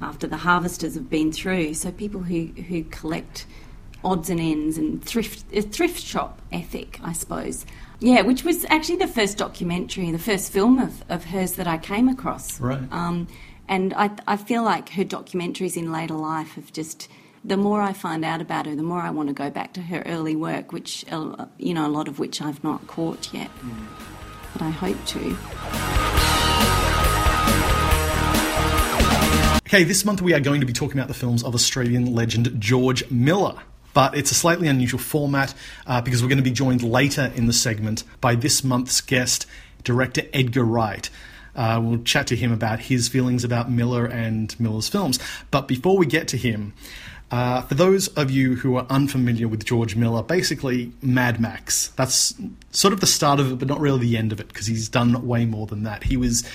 [0.01, 1.75] after the harvesters have been through.
[1.75, 3.47] So people who who collect
[4.05, 7.65] odds and ends and thrift a thrift shop ethic, I suppose.
[8.01, 11.79] Yeah, which was actually the first documentary, the first film of, of hers that I
[11.79, 12.61] came across.
[12.61, 12.83] Right.
[12.91, 13.29] Um,
[13.69, 17.09] and I, I feel like her documentaries in later life have just,
[17.45, 19.83] the more I find out about her, the more I want to go back to
[19.83, 23.51] her early work, which, uh, you know, a lot of which I've not caught yet.
[24.53, 25.37] But I hope to.
[29.67, 32.61] Okay, this month we are going to be talking about the films of Australian legend
[32.61, 33.57] George Miller.
[33.95, 35.55] But it's a slightly unusual format
[35.87, 39.47] uh, because we're going to be joined later in the segment by this month's guest,
[39.85, 41.11] director Edgar Wright.
[41.55, 45.19] Uh, we'll chat to him about his feelings about Miller and Miller's films.
[45.51, 46.73] But before we get to him,
[47.33, 51.89] uh, for those of you who are unfamiliar with George Miller, basically Mad Max.
[51.97, 52.35] That's
[52.73, 54.87] sort of the start of it, but not really the end of it because he's
[54.89, 56.05] done way more than that.
[56.05, 56.47] He was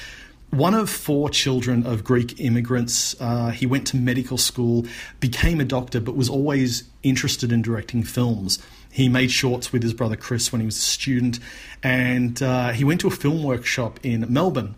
[0.52, 3.20] one of four children of Greek immigrants.
[3.20, 4.86] Uh, he went to medical school,
[5.20, 8.60] became a doctor, but was always interested in directing films.
[8.92, 11.40] He made shorts with his brother Chris when he was a student,
[11.82, 14.76] and uh, he went to a film workshop in Melbourne.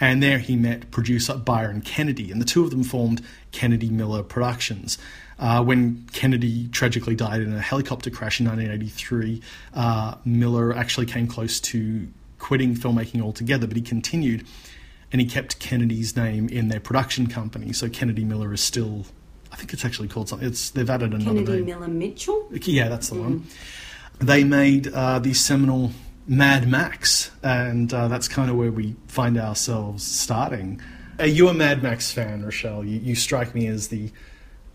[0.00, 4.24] And there he met producer Byron Kennedy, and the two of them formed Kennedy Miller
[4.24, 4.98] Productions.
[5.42, 9.42] Uh, when Kennedy tragically died in a helicopter crash in 1983,
[9.74, 12.06] uh, Miller actually came close to
[12.38, 14.46] quitting filmmaking altogether, but he continued
[15.10, 17.72] and he kept Kennedy's name in their production company.
[17.72, 19.04] So Kennedy Miller is still,
[19.50, 20.46] I think it's actually called something.
[20.46, 21.66] It's they've added another Kennedy name.
[21.66, 22.48] Miller Mitchell.
[22.52, 23.44] Yeah, that's the one.
[24.20, 25.90] They made uh, the seminal
[26.28, 30.80] Mad Max, and uh, that's kind of where we find ourselves starting.
[31.18, 32.84] Are you a Mad Max fan, Rochelle?
[32.84, 34.12] You, you strike me as the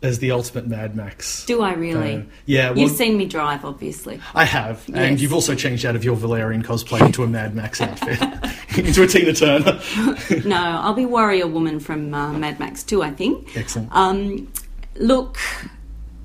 [0.02, 1.46] as the ultimate Mad Max.
[1.46, 2.14] Do I really?
[2.14, 2.32] fan.
[2.46, 4.22] Yeah, well, You've seen me drive, obviously.
[4.36, 7.82] I have, and you've also changed out of your Valerian cosplay into a Mad Max
[7.82, 8.22] outfit,
[8.78, 9.80] into a Tina Turner.
[10.46, 13.58] no, I'll be Warrior Woman from uh, Mad Max 2, I think.
[13.58, 13.90] Excellent.
[13.92, 14.52] Um,
[14.96, 15.40] look,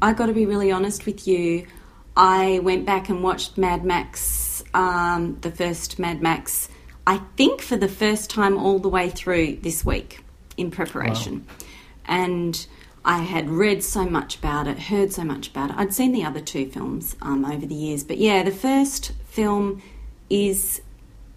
[0.03, 1.67] I got to be really honest with you.
[2.17, 6.69] I went back and watched Mad Max, um, the first Mad Max,
[7.07, 10.25] I think for the first time all the way through this week
[10.57, 11.47] in preparation.
[12.05, 12.67] And
[13.05, 15.77] I had read so much about it, heard so much about it.
[15.77, 19.83] I'd seen the other two films um, over the years, but yeah, the first film
[20.31, 20.81] is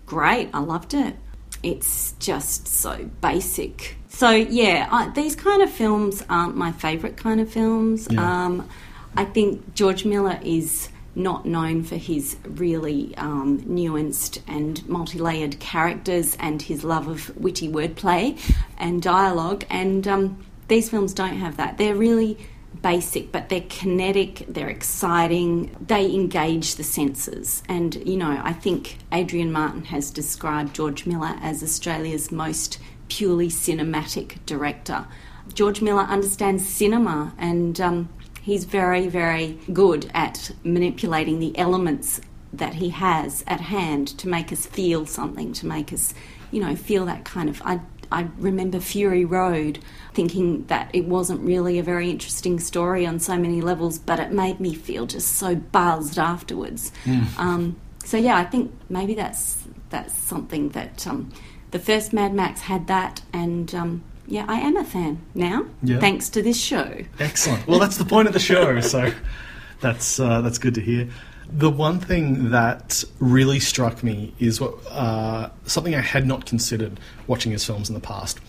[0.06, 0.50] great.
[0.54, 1.16] I loved it.
[1.64, 3.98] It's just so basic.
[4.10, 8.08] So yeah, I, these kind of films aren't my favourite kind of films.
[8.10, 8.46] Yeah.
[8.46, 8.70] Um,
[9.18, 16.36] I think George Miller is not known for his really um, nuanced and multi-layered characters
[16.40, 18.38] and his love of witty wordplay
[18.78, 19.64] and dialogue.
[19.70, 21.78] And um, these films don't have that.
[21.78, 22.38] They're really
[22.82, 27.64] basic, but they're kinetic, they're exciting, they engage the senses.
[27.68, 33.48] And, you know, I think Adrian Martin has described George Miller as Australia's most purely
[33.48, 35.08] cinematic director.
[35.54, 38.10] George Miller understands cinema and um,
[38.42, 42.22] he's very, very good at manipulating the elements
[42.54, 46.14] that he has at hand to make us feel something, to make us,
[46.52, 47.62] you know, feel that kind of.
[47.66, 47.80] I,
[48.12, 49.80] I remember Fury Road
[50.14, 54.32] thinking that it wasn't really a very interesting story on so many levels, but it
[54.32, 56.92] made me feel just so buzzed afterwards.
[57.38, 61.32] Um, so yeah, I think maybe that's that's something that um,
[61.72, 66.00] the first Mad Max had that, and um, yeah, I am a fan now, Yeah.
[66.00, 67.04] thanks to this show.
[67.20, 67.68] Excellent.
[67.68, 69.12] Well, that's the point of the show, so
[69.82, 71.10] that's uh, that's good to hear.
[71.52, 77.00] The one thing that really struck me is what uh, something I had not considered
[77.28, 78.40] watching his films in the past,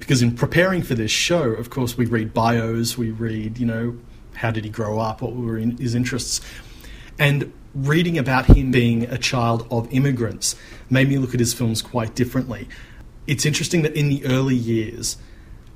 [0.00, 3.98] because in preparing for this show, of course, we read bios, we read, you know,
[4.34, 6.40] how did he grow up, what were his interests,
[7.18, 10.56] and reading about him being a child of immigrants
[10.88, 12.66] made me look at his films quite differently.
[13.26, 15.18] It's interesting that in the early years,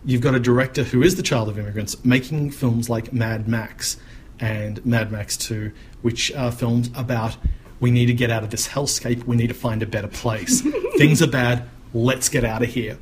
[0.04, 3.98] you've got a director who is the child of immigrants making films like Mad Max
[4.42, 7.38] and Mad Max 2, which are films about
[7.81, 10.61] we need to get out of this hellscape, we need to find a better place.
[10.96, 12.98] Things are bad, let's get out of here.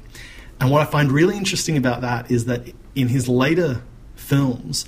[0.60, 3.82] And what I find really interesting about that is that in his later
[4.14, 4.86] films,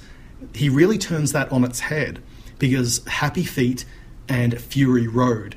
[0.55, 2.23] he really turns that on its head
[2.59, 3.87] because Happy Feet
[4.29, 5.57] and Fury Road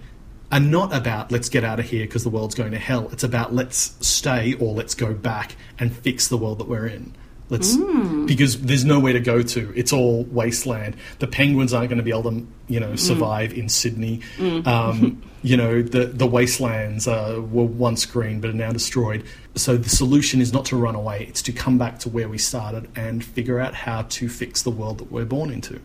[0.51, 3.09] are not about let's get out of here because the world's going to hell.
[3.11, 7.13] It's about let's stay or let's go back and fix the world that we're in.
[7.49, 7.77] Let's
[8.25, 9.73] because there's nowhere to go to.
[9.75, 10.95] It's all wasteland.
[11.19, 14.21] The penguins aren't going to be able to, you know, survive in Sydney.
[14.39, 19.23] Um, you know, the the wastelands uh, were once green but are now destroyed.
[19.53, 21.25] So the solution is not to run away.
[21.29, 24.71] It's to come back to where we started and figure out how to fix the
[24.71, 25.79] world that we're born into.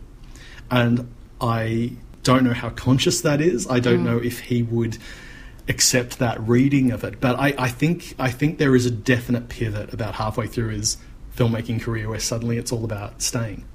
[0.71, 1.93] And I
[2.23, 3.67] don't know how conscious that is.
[3.67, 4.97] I don't know if he would
[5.67, 7.19] accept that reading of it.
[7.19, 10.97] But I, I think I think there is a definite pivot about halfway through his
[11.41, 13.65] filmmaking career where suddenly it's all about staying.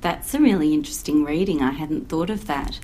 [0.00, 1.60] That's a really interesting reading.
[1.60, 2.80] I hadn't thought of that.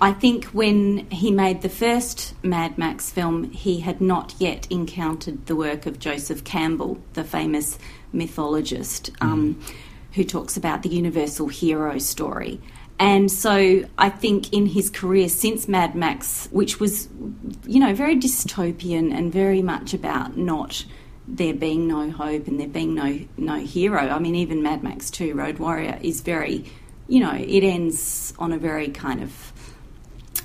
[0.00, 5.46] I think when he made the first Mad Max film, he had not yet encountered
[5.46, 7.78] the work of Joseph Campbell, the famous
[8.12, 9.60] mythologist um,
[10.12, 12.60] who talks about the universal hero story.
[13.00, 17.08] And so I think in his career since Mad Max, which was,
[17.66, 20.84] you know, very dystopian and very much about not
[21.26, 24.08] there being no hope and there being no no hero.
[24.08, 26.64] I mean, even Mad Max 2 Road Warrior is very,
[27.08, 29.52] you know, it ends on a very kind of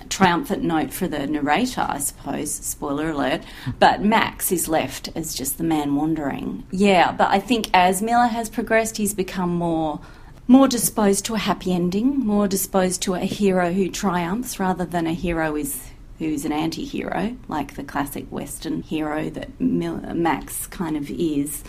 [0.10, 2.54] triumphant note for the narrator, I suppose.
[2.54, 3.42] Spoiler alert.
[3.80, 6.66] But Max is left as just the man wandering.
[6.72, 10.00] Yeah, but I think as Miller has progressed, he's become more
[10.48, 15.06] more disposed to a happy ending, more disposed to a hero who triumphs rather than
[15.06, 15.89] a hero is
[16.20, 21.64] who's an anti hero, like the classic Western hero that Mil- Max kind of is.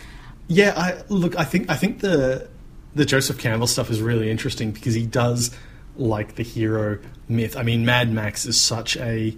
[0.47, 2.49] Yeah, I, look, I think I think the
[2.93, 5.55] the Joseph Campbell stuff is really interesting because he does
[5.95, 7.55] like the hero myth.
[7.55, 9.35] I mean, Mad Max is such a.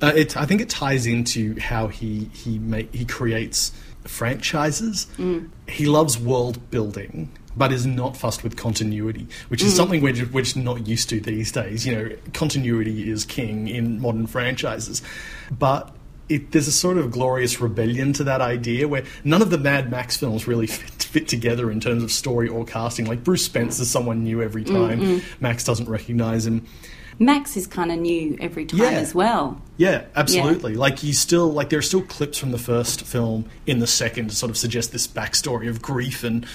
[0.00, 3.72] Uh, it, I think it ties into how he he make, he creates
[4.04, 5.06] franchises.
[5.16, 5.48] Mm.
[5.68, 9.76] He loves world building, but is not fussed with continuity, which is mm-hmm.
[9.76, 11.86] something we're, we're just not used to these days.
[11.86, 15.02] You know, continuity is king in modern franchises,
[15.50, 15.94] but.
[16.28, 19.90] It, there's a sort of glorious rebellion to that idea where none of the Mad
[19.90, 23.04] Max films really fit, fit together in terms of story or casting.
[23.04, 25.20] Like Bruce Spence is someone new every time.
[25.40, 26.66] Max doesn't recognize him.
[27.18, 28.90] Max is kind of new every time Yeah.
[28.90, 29.60] as well.
[29.76, 30.74] Yeah, absolutely.
[30.74, 34.30] Like you still like there are still clips from the first film in the second
[34.30, 36.46] to sort of suggest this backstory of grief and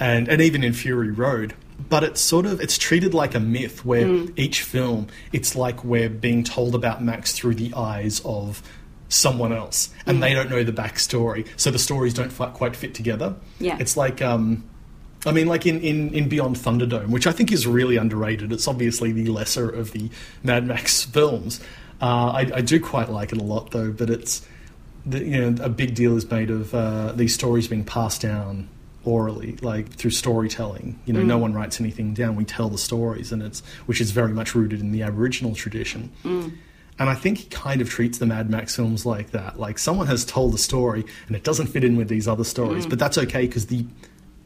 [0.00, 1.54] and and even in Fury Road.
[1.88, 6.08] But it's sort of it's treated like a myth where each film it's like we're
[6.08, 8.62] being told about Max through the eyes of
[9.08, 13.36] someone else and they don't know the backstory so the stories don't quite fit together
[13.60, 13.76] Yeah.
[13.78, 14.64] it's like um
[15.26, 18.52] I mean, like in, in, in Beyond Thunderdome, which I think is really underrated.
[18.52, 20.10] It's obviously the lesser of the
[20.42, 21.60] Mad Max films.
[22.02, 23.90] Uh, I, I do quite like it a lot, though.
[23.90, 24.46] But it's
[25.06, 28.68] the, you know a big deal is made of uh, these stories being passed down
[29.04, 30.98] orally, like through storytelling.
[31.04, 31.42] You know, no mm.
[31.42, 32.36] one writes anything down.
[32.36, 36.12] We tell the stories, and it's which is very much rooted in the Aboriginal tradition.
[36.24, 36.56] Mm.
[36.98, 39.58] And I think he kind of treats the Mad Max films like that.
[39.58, 42.86] Like someone has told a story, and it doesn't fit in with these other stories,
[42.86, 42.90] mm.
[42.90, 43.86] but that's okay because the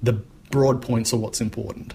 [0.02, 0.14] the
[0.50, 1.94] broad points are what's important.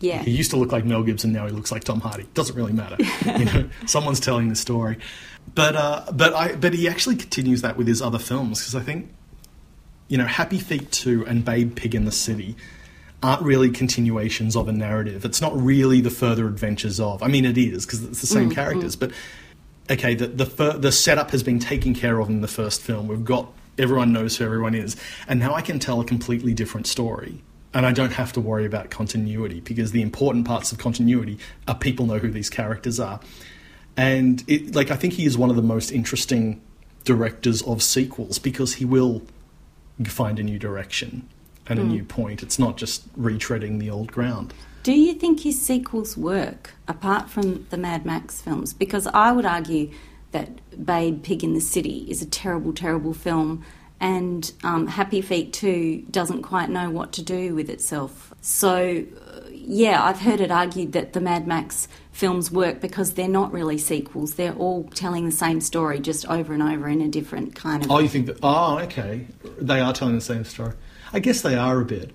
[0.00, 0.22] Yeah.
[0.22, 1.32] He used to look like Mel Gibson.
[1.32, 2.26] Now he looks like Tom Hardy.
[2.34, 2.96] Doesn't really matter.
[3.38, 4.98] you know, someone's telling the story.
[5.54, 8.80] But uh, but I but he actually continues that with his other films because I
[8.80, 9.10] think
[10.10, 12.56] you know Happy Feet two and Babe Pig in the City
[13.22, 15.24] aren't really continuations of a narrative.
[15.24, 17.22] It's not really the further adventures of.
[17.22, 18.54] I mean, it is because it's the same mm, mm.
[18.56, 19.12] characters, but
[19.88, 23.06] okay, the the fir- the setup has been taken care of in the first film.
[23.06, 24.96] We've got everyone knows who everyone is,
[25.28, 27.42] and now I can tell a completely different story.
[27.72, 31.74] And I don't have to worry about continuity because the important parts of continuity are
[31.76, 33.20] people know who these characters are.
[33.96, 36.60] And it, like I think he is one of the most interesting
[37.04, 39.22] directors of sequels because he will
[40.08, 41.28] find a new direction
[41.66, 42.42] and a new point.
[42.42, 44.54] It's not just retreading the old ground.
[44.82, 48.72] Do you think his sequels work apart from the Mad Max films?
[48.72, 49.90] Because I would argue
[50.32, 50.48] that
[50.84, 53.64] Babe Pig in the City is a terrible, terrible film,
[54.00, 58.32] and um, Happy Feet 2 doesn't quite know what to do with itself.
[58.40, 59.04] So,
[59.66, 63.78] yeah, I've heard it argued that the Mad Max films work because they're not really
[63.78, 64.34] sequels.
[64.34, 67.90] They're all telling the same story just over and over in a different kind of.
[67.90, 68.38] Oh, you think that?
[68.42, 69.26] Oh, okay.
[69.58, 70.72] They are telling the same story.
[71.12, 72.12] I guess they are a bit.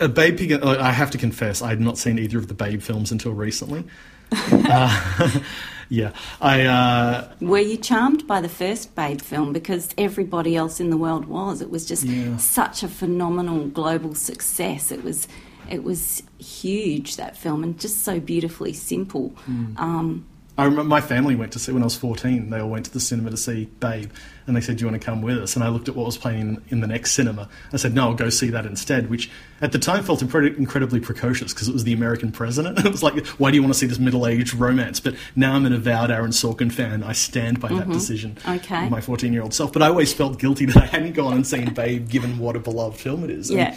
[0.00, 0.52] A Babe Pig.
[0.52, 3.32] uh, I have to confess, I had not seen either of the Babe films until
[3.32, 3.84] recently.
[4.32, 5.30] uh,
[5.88, 6.62] yeah, I.
[6.66, 9.52] Uh, Were you charmed by the first Babe film?
[9.52, 11.60] Because everybody else in the world was.
[11.62, 12.36] It was just Yeah.
[12.36, 14.90] such a phenomenal global success.
[14.90, 15.28] It was,
[15.70, 19.30] it was huge that film, and just so beautifully simple.
[19.30, 19.76] Hmm.
[19.76, 20.26] Um,
[20.58, 22.48] I remember my family went to see when I was fourteen.
[22.48, 24.10] They all went to the cinema to see Babe,
[24.46, 26.06] and they said, "Do you want to come with us?" And I looked at what
[26.06, 27.50] was playing in, in the next cinema.
[27.74, 30.98] I said, "No, I'll go see that instead." Which at the time felt impre- incredibly
[30.98, 32.78] precocious because it was the American president.
[32.86, 35.66] it was like, "Why do you want to see this middle-aged romance?" But now I'm
[35.66, 37.02] an avowed Aaron Sorkin fan.
[37.02, 38.38] I stand by that decision.
[38.48, 38.88] Okay.
[38.88, 39.74] my fourteen-year-old self.
[39.74, 42.60] But I always felt guilty that I hadn't gone and seen Babe, given what a
[42.60, 43.50] beloved film it is.
[43.50, 43.76] And yeah,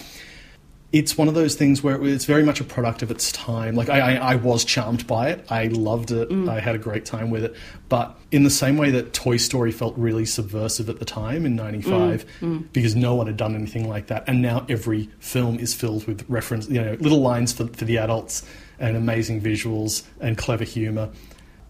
[0.92, 3.76] it's one of those things where it's very much a product of its time.
[3.76, 5.46] Like I, I, I was charmed by it.
[5.52, 6.30] I loved it.
[6.30, 6.50] Mm.
[6.50, 7.56] I had a great time with it.
[7.90, 11.56] But in the same way that Toy Story felt really subversive at the time in
[11.56, 12.74] '95, mm, mm.
[12.74, 16.28] because no one had done anything like that, and now every film is filled with
[16.28, 18.44] reference, you know, little lines for, for the adults
[18.80, 21.10] and amazing visuals and clever humor.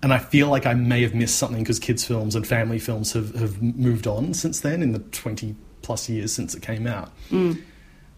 [0.01, 3.11] And I feel like I may have missed something because kids' films and family films
[3.11, 7.11] have, have moved on since then in the 20 plus years since it came out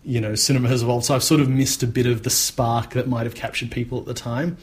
[0.03, 1.05] you know, cinema has evolved.
[1.05, 3.99] So I've sort of missed a bit of the spark that might have captured people
[3.99, 4.57] at the time.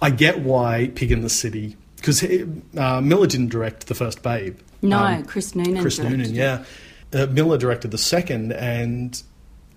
[0.00, 4.58] I get why Pig in the City, because uh, Miller didn't direct the first Babe.
[4.82, 5.80] no, Um, Chris Noonan.
[5.80, 6.64] Chris directed Noonan, yeah.
[7.12, 9.22] Uh, Miller directed the second, and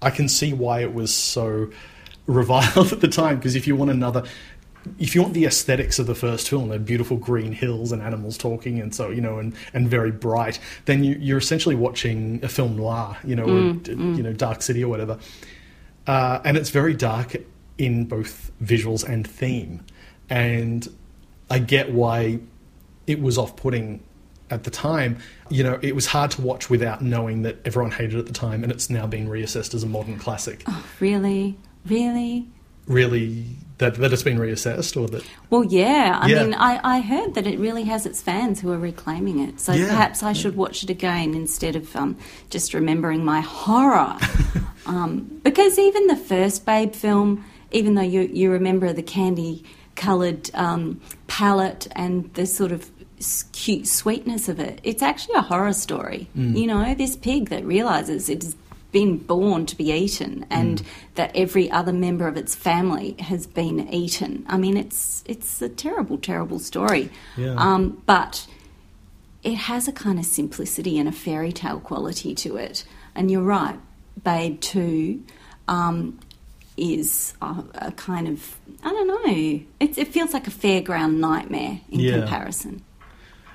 [0.01, 1.69] I can see why it was so
[2.25, 3.37] reviled at the time.
[3.37, 4.23] Because if you want another,
[4.97, 8.37] if you want the aesthetics of the first film, they're beautiful green hills and animals
[8.37, 12.47] talking, and so you know, and, and very bright, then you, you're essentially watching a
[12.47, 15.19] film noir, you know, or, you know, Dark City or whatever.
[16.07, 17.35] Uh, and it's very dark
[17.77, 19.83] in both visuals and theme,
[20.29, 20.87] and
[21.49, 22.39] I get why
[23.07, 24.03] it was off-putting
[24.49, 25.17] at the time.
[25.49, 28.33] You know, it was hard to watch without knowing that everyone hated it at the
[28.33, 30.63] time, and it's now being reassessed as a modern classic.
[30.99, 32.47] Really, really.
[32.87, 33.45] Really
[33.79, 36.17] that that it's been reassessed, or that Well, yeah.
[36.21, 36.43] I Yeah.
[36.43, 39.59] mean, I, I heard that it really has its fans who are reclaiming it.
[39.59, 39.87] So Yeah.
[39.87, 42.17] perhaps I should watch it again instead of um,
[42.49, 44.15] just remembering my horror.
[44.85, 49.63] um, because even the first Babe film, even though you, you remember the candy
[49.95, 52.89] coloured um, palette and the sort of
[53.51, 56.29] cute sweetness of it, it's actually a horror story.
[56.35, 58.55] You know, this pig that realises it's
[58.91, 60.81] been born to be eaten and
[61.15, 64.45] that every other member of its family has been eaten.
[64.47, 67.09] I mean, it's it's a terrible, terrible story.
[67.37, 67.53] Yeah.
[67.55, 68.47] Um, but
[69.43, 72.83] it has a kind of simplicity and a fairy tale quality to it.
[73.15, 73.79] And you're right,
[74.23, 75.23] Babe 2
[75.67, 76.19] um,
[76.75, 81.79] is a, a kind of, I don't know, it, it feels like a fairground nightmare
[81.89, 82.19] in Yeah.
[82.19, 82.83] comparison.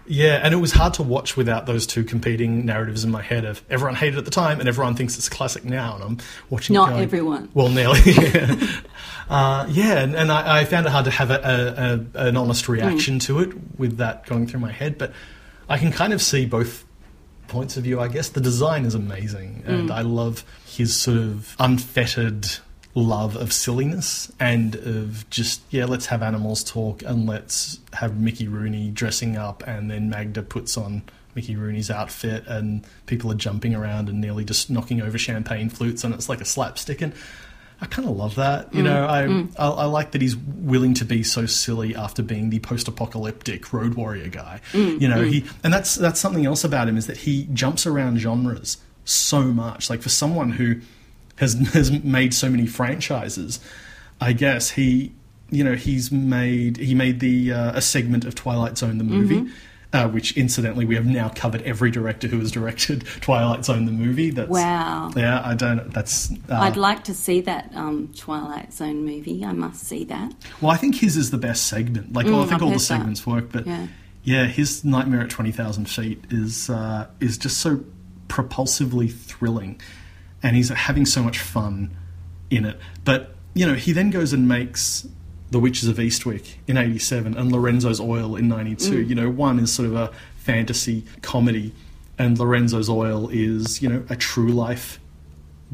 [0.07, 3.45] Yeah, and it was hard to watch without those two competing narratives in my head
[3.45, 6.05] of everyone hated it at the time and everyone thinks it's a classic now, and
[6.05, 6.19] I'm
[6.51, 6.75] watching.
[6.75, 7.51] it Not going, everyone.
[7.55, 8.01] Well, nearly.
[9.31, 12.37] uh, yeah, and, and I, I found it hard to have a, a, a, an
[12.37, 15.13] honest reaction to it with that going through my head, but
[15.69, 16.85] I can kind of see both
[17.49, 18.01] points of view.
[18.01, 22.47] I guess the design is amazing, and I love his sort of unfettered
[22.95, 28.47] love of silliness and of just yeah let's have animals talk and let's have mickey
[28.47, 31.03] rooney dressing up and then magda puts on
[31.35, 36.05] mickey rooney's outfit and people are jumping around and nearly just knocking over champagne flutes
[36.05, 37.13] and it's like a slapstick and
[37.81, 39.53] i kind of love that you mm, know I, mm.
[39.59, 43.95] I i like that he's willing to be so silly after being the post-apocalyptic road
[43.95, 47.17] warrior guy mm, you know he and that's that's something else about him is that
[47.17, 49.91] he jumps around genres so much.
[49.91, 50.81] Like for someone who
[51.37, 53.61] has has made so many franchises.
[54.21, 55.13] I guess he,
[55.51, 59.51] you know, he's made he made the uh, a segment of Twilight Zone the movie,
[59.93, 63.93] uh, which incidentally we have now covered every director who has directed Twilight Zone the
[63.93, 64.31] movie.
[64.31, 65.11] That's Wow.
[65.17, 65.93] Yeah, I don't.
[65.93, 66.31] That's.
[66.49, 69.45] Uh, I'd like to see that um, Twilight Zone movie.
[69.45, 70.33] I must see that.
[70.61, 72.13] well, I think his is the best segment.
[72.13, 72.85] Like, well, I Mm, think I've all the heard that.
[72.85, 73.87] segments work, but Yeah.
[74.23, 77.81] yeah, his Nightmare at Twenty Thousand Feet is uh, is just so
[78.29, 79.81] propulsively thrilling,
[80.45, 81.91] and he's having so much fun
[82.51, 82.79] in it.
[83.05, 85.09] But you know, he then goes and makes
[85.51, 89.05] The Witches of Eastwick in '87 and Lorenzo's Oil in '92.
[89.05, 89.09] Mm.
[89.09, 91.73] You know, one is sort of a fantasy comedy,
[92.19, 95.01] and Lorenzo's Oil is you know a true life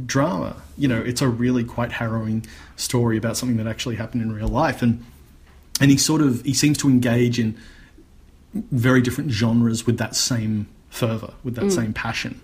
[0.07, 0.63] drama.
[0.79, 2.47] You know, it's a really quite harrowing
[2.77, 5.05] story about something that actually happened in real life, and
[5.81, 7.59] and he sort of he seems to engage in
[8.55, 11.73] very different genres with that same fervor, with that mm.
[11.73, 12.41] same passion.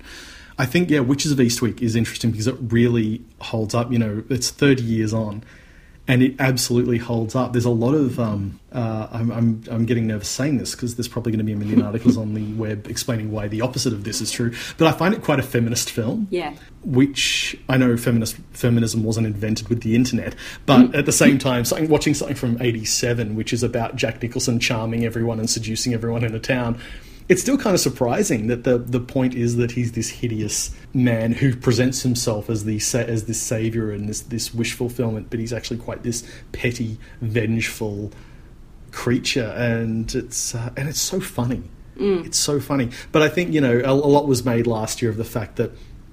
[0.58, 3.92] I think yeah, Witches of Eastwick is interesting because it really holds up.
[3.92, 5.44] You know, it's thirty years on,
[6.08, 7.52] and it absolutely holds up.
[7.52, 11.08] There's a lot of um, uh, I'm, I'm I'm getting nervous saying this because there's
[11.08, 14.04] probably going to be a million articles on the web explaining why the opposite of
[14.04, 14.54] this is true.
[14.78, 16.54] But I find it quite a feminist film Yeah.
[16.84, 20.34] which I know feminist feminism wasn't invented with the internet,
[20.64, 24.58] but at the same time, something, watching something from '87, which is about Jack Nicholson
[24.58, 26.80] charming everyone and seducing everyone in a town,
[27.28, 31.32] it's still kind of surprising that the the point is that he's this hideous man
[31.32, 35.52] who presents himself as the as this savior and this this wish fulfillment, but he's
[35.52, 38.12] actually quite this petty, vengeful
[38.92, 41.62] creature, and it's uh, and it's so funny.
[42.26, 42.90] It's so funny.
[43.10, 45.56] But I think you know a, a lot was made last year of the fact
[45.56, 45.72] that,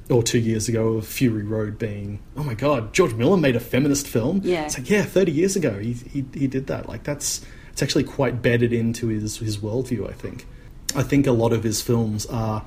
[0.10, 3.60] or two years ago, of Fury Road being oh my god, George Miller made a
[3.60, 4.42] feminist film.
[4.44, 4.66] Yeah.
[4.66, 6.90] it's like yeah, thirty years ago he he, he did that.
[6.90, 10.10] Like that's it's actually quite bedded into his his worldview.
[10.10, 10.48] I think.
[10.96, 12.64] I think a lot of his films are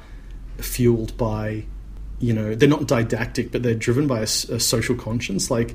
[0.59, 1.65] fueled by
[2.19, 5.75] you know they're not didactic but they're driven by a social conscience like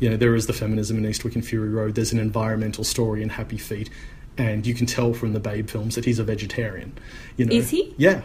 [0.00, 3.22] you know there is the feminism in eastwick and fury road there's an environmental story
[3.22, 3.88] in happy feet
[4.36, 6.92] and you can tell from the babe films that he's a vegetarian
[7.38, 7.94] you know Is he?
[7.96, 8.20] yeah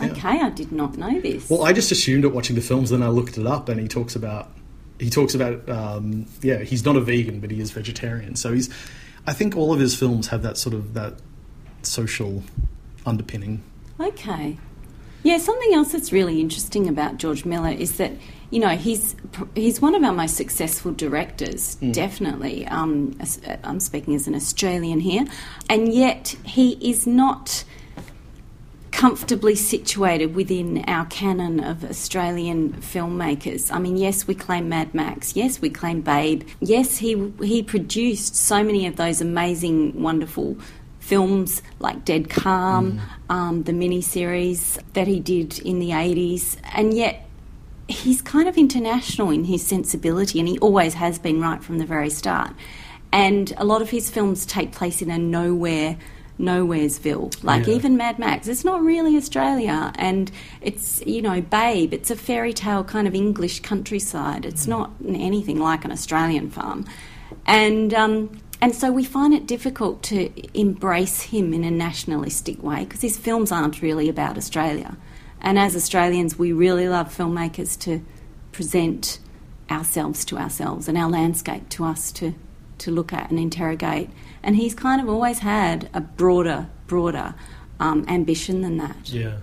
[0.00, 0.06] Yeah.
[0.12, 1.50] Okay, I did not know this.
[1.50, 3.86] well i just assumed it watching the films then i looked it up and he
[3.86, 4.50] talks about
[4.98, 8.70] he talks about um, yeah he's not a vegan but he is vegetarian so he's
[9.26, 11.14] i think all of his films have that sort of that
[11.82, 12.42] social
[13.08, 13.62] underpinning
[14.00, 14.56] Okay.
[15.22, 18.12] Yeah, something else that's really interesting about George Miller is that
[18.50, 19.16] you know he's
[19.54, 22.66] he's one of our most successful directors, definitely.
[22.68, 23.18] Um,
[23.64, 25.24] I'm speaking as an Australian here,
[25.68, 27.64] and yet he is not
[28.92, 33.72] comfortably situated within our canon of Australian filmmakers.
[33.72, 35.36] I mean, yes, we claim Mad Max.
[35.36, 36.42] Yes, we claim Babe.
[36.60, 40.56] Yes, he he produced so many of those amazing, wonderful
[41.08, 43.00] films like Dead Calm,
[43.30, 47.26] um, the miniseries that he did in the 80s, and yet
[47.88, 51.86] he's kind of international in his sensibility, and he always has been right from the
[51.86, 52.52] very start.
[53.10, 55.96] And a lot of his films take place in a nowhere,
[56.38, 57.42] nowheresville.
[57.42, 57.74] Like Yeah.
[57.76, 60.30] even Mad Max, it's not really Australia, and
[60.60, 64.44] it's you know, Babe, it's a fairy tale kind of English countryside.
[64.44, 66.84] It's not anything like an Australian farm.
[67.46, 68.28] and um,
[68.60, 73.16] and so we find it difficult to embrace him in a nationalistic way because his
[73.16, 74.96] films aren't really about Australia.
[75.40, 78.04] And as Australians, we really love filmmakers to
[78.50, 79.20] present
[79.70, 82.34] ourselves to ourselves and our landscape to us to,
[82.78, 84.10] to look at and interrogate.
[84.42, 87.34] And he's kind of always had a broader, broader
[87.78, 89.08] um, ambition than that.
[89.08, 89.38] Yeah.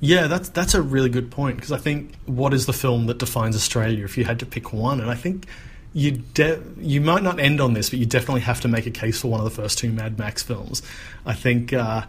[0.00, 3.18] Yeah, that's that's a really good point because I think what is the film that
[3.18, 4.04] defines Australia?
[4.04, 5.46] If you had to pick one, and I think
[5.94, 8.90] you de- you might not end on this, but you definitely have to make a
[8.90, 10.82] case for one of the first two Mad Max films.
[11.24, 12.04] I think uh,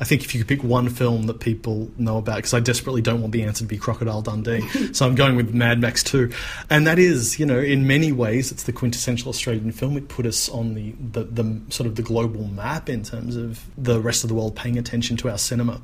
[0.00, 3.02] I think if you could pick one film that people know about, because I desperately
[3.02, 6.32] don't want the answer to be Crocodile Dundee, so I'm going with Mad Max 2.
[6.70, 9.98] And that is, you know, in many ways, it's the quintessential Australian film.
[9.98, 13.66] It put us on the, the, the sort of the global map in terms of
[13.76, 15.82] the rest of the world paying attention to our cinema.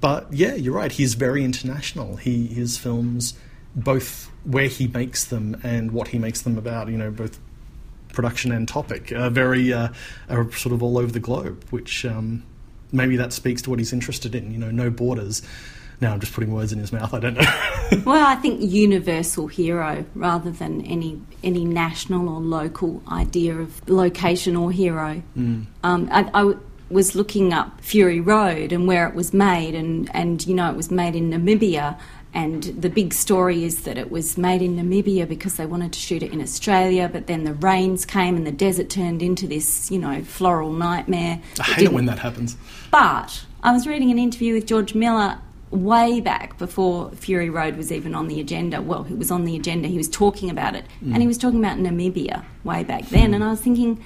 [0.00, 0.90] But yeah, you're right.
[0.90, 2.16] He's very international.
[2.16, 3.34] He his films,
[3.76, 7.38] both where he makes them and what he makes them about, you know, both
[8.08, 9.88] production and topic, are very uh,
[10.28, 12.04] are sort of all over the globe, which.
[12.04, 12.42] Um,
[12.92, 14.50] maybe that speaks to what he's interested in.
[14.50, 15.42] You know, no borders.
[16.00, 17.14] Now I'm just putting words in his mouth.
[17.14, 18.02] I don't know.
[18.04, 24.56] well, I think universal hero rather than any any national or local idea of location
[24.56, 25.22] or hero.
[25.36, 25.66] Mm.
[25.82, 26.54] Um, I, I
[26.90, 30.76] was looking up Fury Road and where it was made, and and you know it
[30.76, 31.98] was made in Namibia.
[32.36, 35.98] And the big story is that it was made in Namibia because they wanted to
[35.98, 39.90] shoot it in Australia, but then the rains came and the desert turned into this,
[39.90, 41.40] you know, floral nightmare.
[41.58, 42.58] I hate it when that happens.
[42.90, 45.38] But I was reading an interview with George Miller
[45.70, 48.82] way back before Fury Road was even on the agenda.
[48.82, 49.88] Well, it was on the agenda.
[49.88, 51.14] He was talking about it, mm.
[51.14, 53.32] and he was talking about Namibia way back then.
[53.32, 54.04] And I was thinking,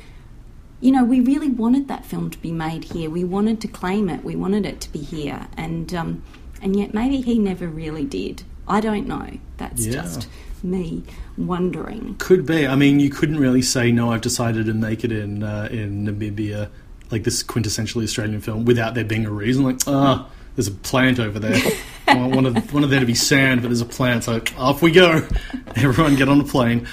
[0.81, 3.11] you know, we really wanted that film to be made here.
[3.11, 4.22] We wanted to claim it.
[4.22, 6.22] We wanted it to be here, and um,
[6.62, 8.42] and yet maybe he never really did.
[8.68, 9.38] I don't know.
[9.56, 9.92] That's yeah.
[9.92, 10.28] just
[10.62, 11.02] me
[11.36, 12.16] wondering.
[12.18, 12.66] Could be.
[12.66, 14.12] I mean, you couldn't really say no.
[14.12, 16.70] I've decided to make it in uh, in Namibia,
[17.11, 19.64] like this quintessentially Australian film, without there being a reason.
[19.64, 21.61] Like, ah, oh, there's a plant over there.
[22.08, 24.24] I want, of, want there to be sand, but there's a plant.
[24.24, 25.26] So off we go.
[25.76, 26.86] Everyone get on a plane.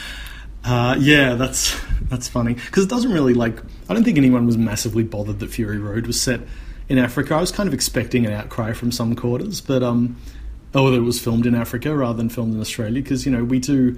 [0.64, 3.60] Uh, yeah, that's that's funny because it doesn't really like.
[3.90, 6.42] I don't think anyone was massively bothered that Fury Road was set
[6.90, 7.36] in Africa.
[7.36, 10.18] I was kind of expecting an outcry from some quarters, but um,
[10.74, 13.44] oh, that it was filmed in Africa rather than filmed in Australia because you know
[13.44, 13.98] we do.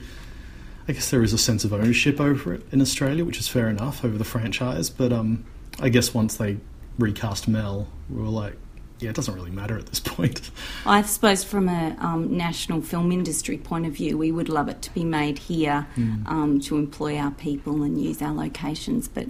[0.88, 3.70] I guess there is a sense of ownership over it in Australia, which is fair
[3.70, 4.90] enough over the franchise.
[4.90, 5.46] But um,
[5.80, 6.58] I guess once they
[6.98, 8.56] recast Mel, we were like,
[9.00, 10.50] yeah, it doesn't really matter at this point.
[10.86, 14.82] I suppose from a um, national film industry point of view, we would love it
[14.84, 16.28] to be made here mm.
[16.28, 19.08] um, to employ our people and use our locations.
[19.08, 19.30] But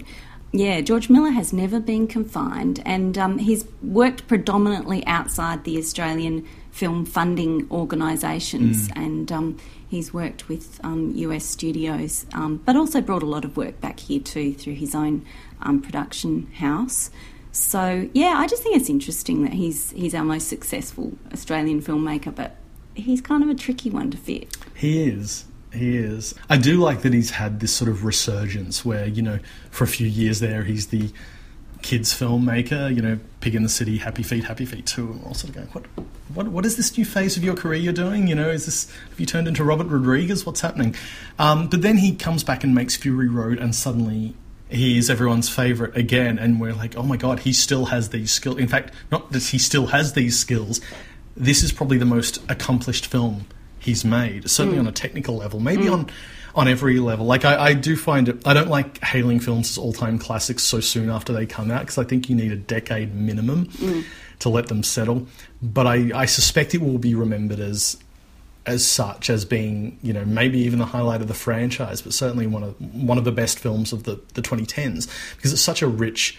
[0.52, 6.46] yeah, George Miller has never been confined, and um, he's worked predominantly outside the Australian
[6.72, 8.96] film funding organisations, mm.
[8.96, 13.56] and um, he's worked with um, US studios, um, but also brought a lot of
[13.56, 15.24] work back here too through his own
[15.62, 17.10] um, production house.
[17.52, 22.34] So yeah, I just think it's interesting that he's he's our most successful Australian filmmaker,
[22.34, 22.56] but
[22.94, 24.56] he's kind of a tricky one to fit.
[24.74, 25.44] He is.
[25.72, 26.34] He is.
[26.48, 29.38] I do like that he's had this sort of resurgence where, you know,
[29.70, 31.10] for a few years there, he's the
[31.82, 35.34] kids filmmaker, you know, Pig in the City, Happy Feet, Happy Feet 2, and all
[35.34, 35.84] sort of going, what,
[36.34, 38.26] what, what is this new phase of your career you're doing?
[38.26, 40.44] You know, is this, have you turned into Robert Rodriguez?
[40.44, 40.94] What's happening?
[41.38, 44.34] Um, but then he comes back and makes Fury Road, and suddenly
[44.68, 48.30] he is everyone's favorite again, and we're like, oh my god, he still has these
[48.30, 48.58] skills.
[48.58, 50.80] In fact, not that he still has these skills,
[51.36, 53.46] this is probably the most accomplished film
[53.80, 54.82] he's made, certainly mm.
[54.82, 55.92] on a technical level, maybe mm.
[55.92, 56.10] on
[56.54, 57.26] on every level.
[57.26, 58.46] Like I, I, do find it.
[58.46, 61.82] I don't like hailing films as all time classics so soon after they come out
[61.82, 64.04] because I think you need a decade minimum mm.
[64.40, 65.26] to let them settle.
[65.62, 67.96] But I, I suspect it will be remembered as
[68.66, 72.46] as such as being you know maybe even the highlight of the franchise, but certainly
[72.46, 75.86] one of one of the best films of the the 2010s because it's such a
[75.86, 76.38] rich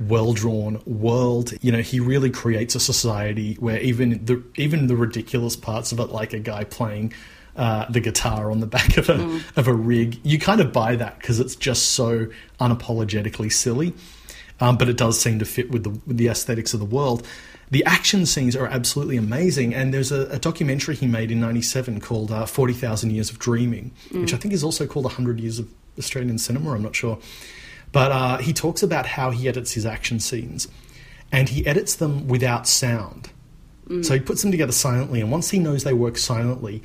[0.00, 1.52] well drawn world.
[1.60, 6.00] You know, he really creates a society where even the even the ridiculous parts of
[6.00, 7.12] it, like a guy playing
[7.56, 9.56] uh, the guitar on the back of a mm.
[9.56, 12.26] of a rig, you kind of buy that because it's just so
[12.60, 13.94] unapologetically silly.
[14.58, 17.26] Um, but it does seem to fit with the with the aesthetics of the world.
[17.70, 22.00] The action scenes are absolutely amazing, and there's a, a documentary he made in '97
[22.00, 24.20] called uh, "Forty Thousand Years of Dreaming," mm.
[24.20, 25.68] which I think is also called "100 Years of
[25.98, 27.18] Australian Cinema." I'm not sure.
[27.96, 30.68] But uh, he talks about how he edits his action scenes,
[31.32, 33.30] and he edits them without sound.
[33.88, 34.04] Mm.
[34.04, 36.82] So he puts them together silently, and once he knows they work silently,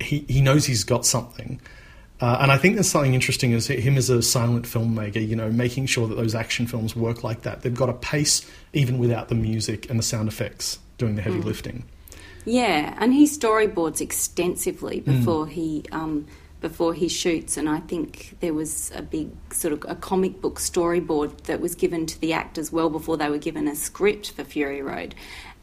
[0.00, 1.60] he, he knows he's got something.
[2.20, 5.50] Uh, and I think there's something interesting as him as a silent filmmaker, you know,
[5.50, 7.62] making sure that those action films work like that.
[7.62, 11.40] They've got a pace even without the music and the sound effects doing the heavy
[11.40, 11.44] mm.
[11.44, 11.86] lifting.
[12.44, 15.50] Yeah, and he storyboards extensively before mm.
[15.50, 16.28] he um,
[16.62, 20.58] before he shoots, and I think there was a big sort of a comic book
[20.58, 24.44] storyboard that was given to the actors well before they were given a script for
[24.44, 25.14] Fury Road.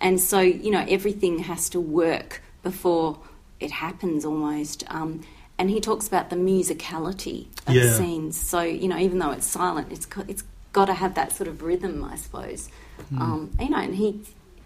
[0.02, 3.18] And so, you know, everything has to work before
[3.60, 4.84] it happens almost.
[4.90, 5.22] Um,
[5.58, 7.98] and he talks about the musicality of Yeah.
[7.98, 8.38] scenes.
[8.38, 10.44] So, you know, even though it's silent, it's got, it's
[10.74, 12.70] got to have that sort of rhythm, I suppose.
[13.18, 14.22] Um, you know, and he,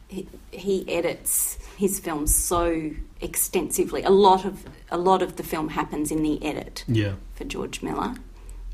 [0.07, 4.03] he he edits his films so extensively.
[4.03, 7.13] A lot of a lot of the film happens in the edit Yeah.
[7.35, 8.15] for George Miller.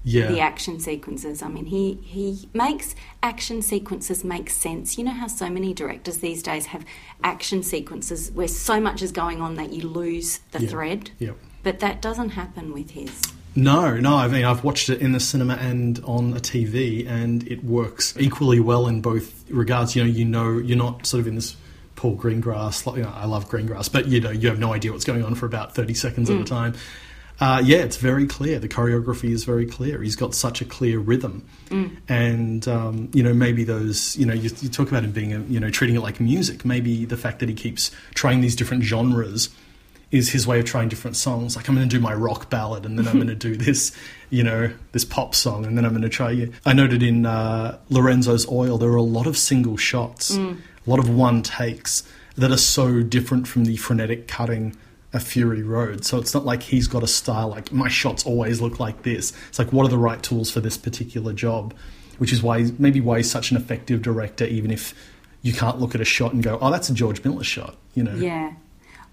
[0.04, 0.28] Yeah.
[0.32, 1.41] The action sequences.
[1.43, 4.97] I mean, he he makes action sequences make sense.
[4.97, 6.86] You know how so many directors these days have
[7.24, 10.70] action sequences where so much is going on that you lose the Yeah.
[10.70, 11.12] thread.
[11.20, 11.38] Yep.
[11.64, 13.12] But that doesn't happen with his.
[13.56, 14.16] No, no.
[14.16, 18.14] I mean, I've watched it in the cinema and on a TV, and it works
[18.18, 19.95] equally well in both regards.
[19.95, 21.58] You know, you know, you're not sort of in this
[22.00, 22.86] Paul Greengrass.
[22.86, 25.22] like, You know, I love Greengrass, but you know, you have no idea what's going
[25.22, 26.74] on for about thirty seconds at a time.
[27.41, 28.58] Uh, yeah, it's very clear.
[28.60, 30.02] The choreography is very clear.
[30.02, 31.45] He's got such a clear rhythm,
[32.08, 34.16] and um, you know, maybe those.
[34.16, 36.64] You know, you, you talk about him being, a, you know, treating it like music.
[36.64, 39.50] Maybe the fact that he keeps trying these different genres
[40.12, 41.56] is his way of trying different songs.
[41.56, 43.91] Like I'm going to do my rock ballad, and then I'm going to do this,
[44.30, 46.50] you know, this pop song, and then I'm going to try.
[46.66, 50.38] I noted in uh, Lorenzo's Oil there are a lot of single shots,
[50.90, 52.02] a lot of one takes
[52.36, 54.76] that are so different from the frenetic cutting
[55.14, 56.04] of Fury Road.
[56.04, 59.32] So it's not like he's got a style like my shots always look like this.
[59.50, 61.76] It's like what are the right tools for this particular job,
[62.18, 64.96] which is why maybe why he's such an effective director, even if
[65.44, 68.02] you can't look at a shot and go, oh, that's a George Miller shot, you
[68.02, 68.16] know.
[68.16, 68.54] Yeah.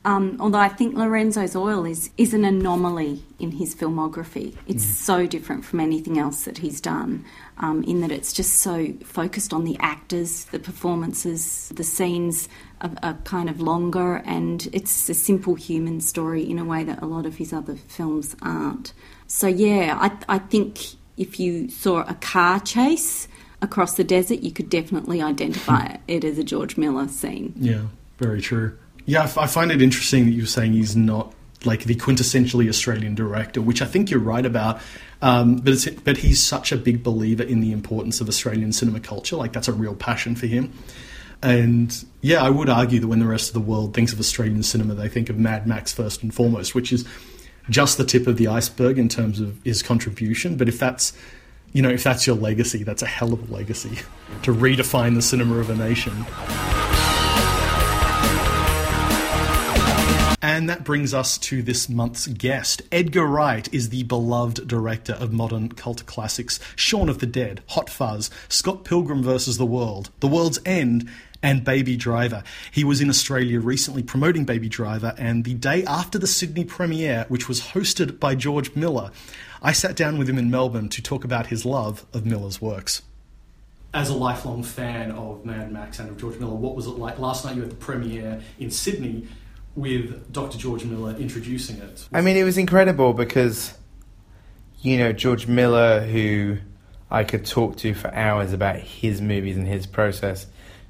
[0.07, 4.55] Um, although I think Lorenzo's Oil is, is an anomaly in his filmography.
[4.69, 7.25] It's so different from anything else that he's done,
[7.59, 12.49] um, in that it's just so focused on the actors, the performances, the scenes
[12.83, 17.03] are, are kind of longer, and it's a simple human story in a way that
[17.03, 18.93] a lot of his other films aren't.
[19.27, 20.79] So, yeah, I, I think
[21.17, 23.27] if you saw a car chase
[23.61, 27.55] across the desert, you could definitely identify it as a George Miller scene.
[27.57, 27.87] Yeah,
[28.19, 28.79] very true.
[29.07, 31.33] Yeah, I, find it interesting that you're saying he's not
[31.65, 34.81] like the quintessentially Australian director, which I think you're right about.
[35.23, 39.37] Um, but but he's such a big believer in the importance of Australian cinema culture.
[39.37, 40.73] Like that's a real passion for him.
[41.43, 44.63] And yeah, I would argue that when the rest of the world thinks of Australian
[44.63, 47.07] cinema, they think of Mad Max first and foremost, which is
[47.71, 50.57] just the tip of the iceberg in terms of his contribution.
[50.57, 51.13] But if that's
[51.73, 53.99] you know, if that's your legacy, that's a hell of a legacy
[54.43, 56.27] to redefine the cinema of a nation.
[60.47, 62.81] And that brings us to this month's guest.
[62.93, 67.91] Edgar Wright is the beloved director of modern cult classics Shaun of the Dead, Hot
[67.91, 69.59] Fuzz, Scott Pilgrim vs.
[69.59, 71.11] the World, The World's End,
[71.43, 72.45] and Baby Driver.
[72.71, 77.27] He was in Australia recently promoting Baby Driver, and the day after the Sydney premiere,
[77.29, 79.11] which was hosted by George Miller,
[79.61, 83.03] I sat down with him in Melbourne to talk about his love of Miller's works.
[83.93, 87.19] As a lifelong fan of Mad Max and of George Miller, what was it like
[87.19, 87.57] last night?
[87.57, 89.27] You were at the premiere in Sydney
[89.77, 90.59] with Dr.
[90.59, 92.09] George Miller introducing it.
[92.13, 93.75] I mean, it was incredible because,
[94.81, 96.59] you know, George Miller, who
[97.11, 100.47] I could talk to for hours about his movies and his process,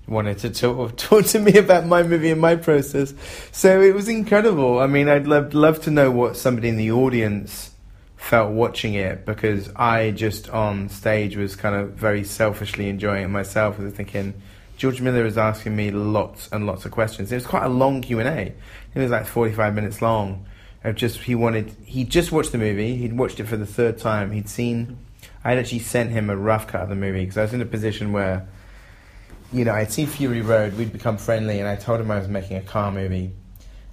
[0.06, 3.12] wanted to talk, talk to me about my movie and my process.
[3.52, 4.78] So it was incredible.
[4.78, 7.72] I mean, I'd love, love to know what somebody in the audience
[8.16, 13.28] felt watching it because I just on stage was kind of very selfishly enjoying it
[13.28, 13.78] myself.
[13.78, 14.34] I was thinking,
[14.76, 17.32] George Miller is asking me lots and lots of questions.
[17.32, 18.54] It was quite a long Q and A.
[18.94, 20.46] It was like forty five minutes long.
[20.84, 22.96] Of just he wanted he just watched the movie.
[22.96, 24.32] He'd watched it for the third time.
[24.32, 24.98] He'd seen.
[25.42, 27.66] I'd actually sent him a rough cut of the movie because I was in a
[27.66, 28.46] position where,
[29.52, 30.74] you know, I'd seen Fury Road.
[30.74, 33.32] We'd become friendly, and I told him I was making a car movie,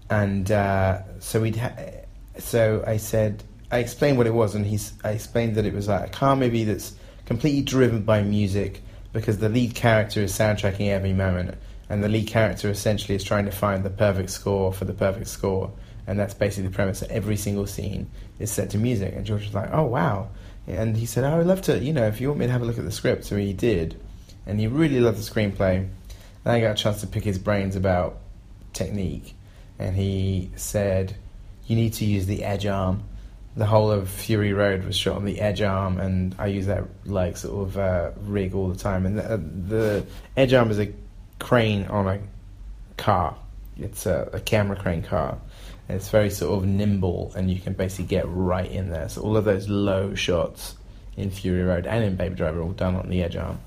[0.10, 1.56] and uh, so we'd.
[1.56, 1.76] Ha-
[2.40, 4.94] so I said I explained what it was, and he's.
[5.04, 8.82] I explained that it was like a car movie that's completely driven by music
[9.14, 11.55] because the lead character is soundtracking every moment,
[11.89, 15.28] and the lead character essentially is trying to find the perfect score for the perfect
[15.28, 15.72] score,
[16.07, 16.99] and that's basically the premise.
[16.99, 18.09] That every single scene
[18.39, 20.30] is set to music, and George was like, "Oh wow,"
[20.68, 22.64] and he said, "Oh, "I'd love to, you know, if you want me to have
[22.64, 23.95] a look at the script." So he did,
[24.45, 25.88] and he really loved the screenplay.
[26.43, 28.18] Then I got a chance to pick his brains about
[28.74, 29.36] technique,
[29.78, 31.16] and he said,
[31.68, 33.03] "You need to use the edge arm."
[33.56, 36.86] The whole of Fury Road was shot on the edge arm, and I use that
[37.06, 39.06] like sort of uh, rig all the time.
[39.06, 40.91] And the, the edge arm is a
[41.39, 42.20] crane on a
[42.97, 43.36] car.
[43.78, 45.38] It's a, a camera crane car.
[45.88, 49.10] And it's very sort of nimble, and you can basically get right in there.
[49.10, 50.76] So all of those low shots
[51.16, 53.60] in Fury Road and in Baby Driver are all done on the edge arm.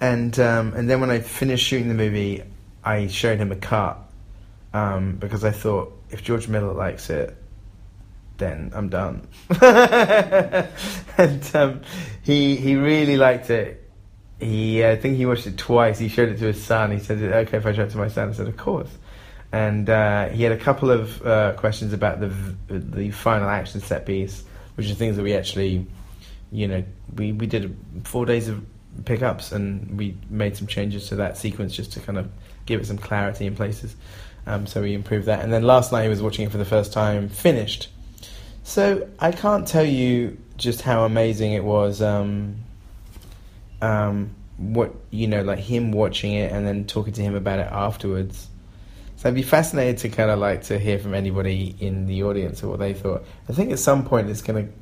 [0.00, 2.42] And um, and then when I finished shooting the movie,
[2.84, 3.98] I showed him a cut
[4.74, 7.36] um, because I thought if George Miller likes it,
[8.38, 9.26] then I'm done.
[9.60, 11.80] and um,
[12.22, 13.90] he he really liked it.
[14.38, 15.98] He I think he watched it twice.
[15.98, 16.90] He showed it to his son.
[16.92, 18.90] He said, "Okay, if I show it to my son," I said, "Of course."
[19.52, 22.32] And uh, he had a couple of uh, questions about the
[22.68, 25.86] the final action set piece, which are things that we actually,
[26.50, 26.84] you know,
[27.14, 28.64] we we did four days of
[29.04, 32.30] pickups and we made some changes to that sequence just to kind of
[32.64, 33.94] give it some clarity in places.
[34.46, 35.42] Um, so we improved that.
[35.42, 37.88] And then last night he was watching it for the first time, finished.
[38.66, 42.02] So I can't tell you just how amazing it was.
[42.02, 42.56] Um,
[43.80, 47.68] um, what you know, like him watching it and then talking to him about it
[47.70, 48.48] afterwards.
[49.14, 52.64] So I'd be fascinated to kind of like to hear from anybody in the audience
[52.64, 53.24] or what they thought.
[53.48, 54.72] I think at some point it's going to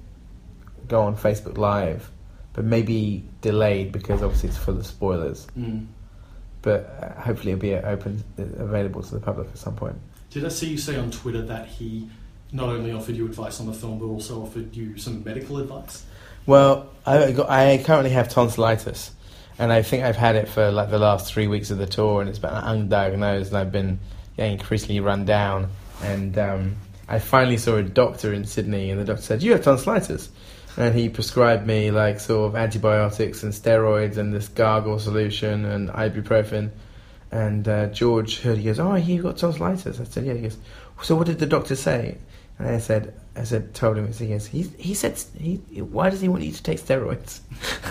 [0.89, 2.11] go on Facebook Live,
[2.55, 5.47] but maybe delayed because obviously it's full of spoilers.
[5.59, 5.89] Mm.
[6.63, 9.97] But uh, hopefully it'll be open, available to the public at some point.
[10.31, 12.09] Did I see you say on Twitter that he
[12.55, 16.05] not only offered you advice on the film, but also offered you some medical advice?
[16.47, 19.11] Well, I, got, I currently have tonsillitis,
[19.59, 22.21] and I think I've had it for like the last three weeks of the tour,
[22.21, 23.99] and it's been undiagnosed, and I've been
[24.37, 25.69] getting increasingly run down.
[26.03, 26.77] And um,
[27.09, 30.29] I finally saw a doctor in Sydney, and the doctor said, "You have tonsillitis,"
[30.77, 35.89] and he prescribed me like sort of antibiotics and steroids and this gargle solution and
[35.89, 36.71] ibuprofen.
[37.33, 40.59] And uh, George heard, he goes, "Oh, you got tonsillitis." I said, "Yeah." He goes,
[41.03, 42.19] "So what did the doctor say?"
[42.59, 46.29] And I said, I said, told him, he he, he said, he, why does he
[46.29, 47.41] want you to take steroids?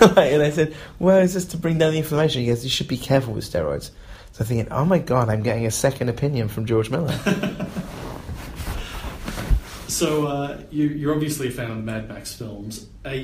[0.18, 2.42] and I said, well, it's just to bring down the inflammation.
[2.42, 3.92] He goes, you should be careful with steroids.
[4.32, 7.12] So I'm thinking, oh my God, I'm getting a second opinion from George Miller.
[9.88, 12.88] so uh, you, are obviously a fan of Mad Max films.
[13.06, 13.20] Are,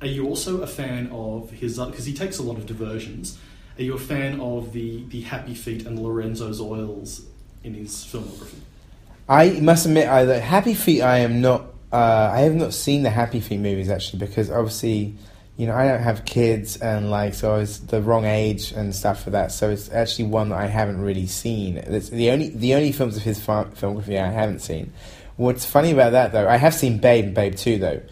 [0.00, 3.38] are you also a fan of his, because uh, he takes a lot of diversions,
[3.76, 7.26] are you a fan of the, the Happy Feet and Lorenzo's oils
[7.64, 8.60] in his filmography?
[9.28, 11.66] I must admit, either Happy Feet, I am not.
[11.92, 15.14] Uh, I have not seen the Happy Feet movies actually because obviously,
[15.56, 18.94] you know, I don't have kids and like so I was the wrong age and
[18.94, 19.50] stuff for that.
[19.52, 21.78] So it's actually one that I haven't really seen.
[21.78, 24.92] It's the only the only films of his filmography I haven't seen.
[25.36, 28.02] What's funny about that though, I have seen Babe and Babe Two though,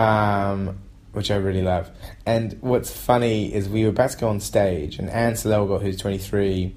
[0.00, 0.78] um,
[1.12, 1.90] which I really love.
[2.24, 5.96] And what's funny is we were about to go on stage and Ansel Elgort, who's
[5.96, 6.76] twenty three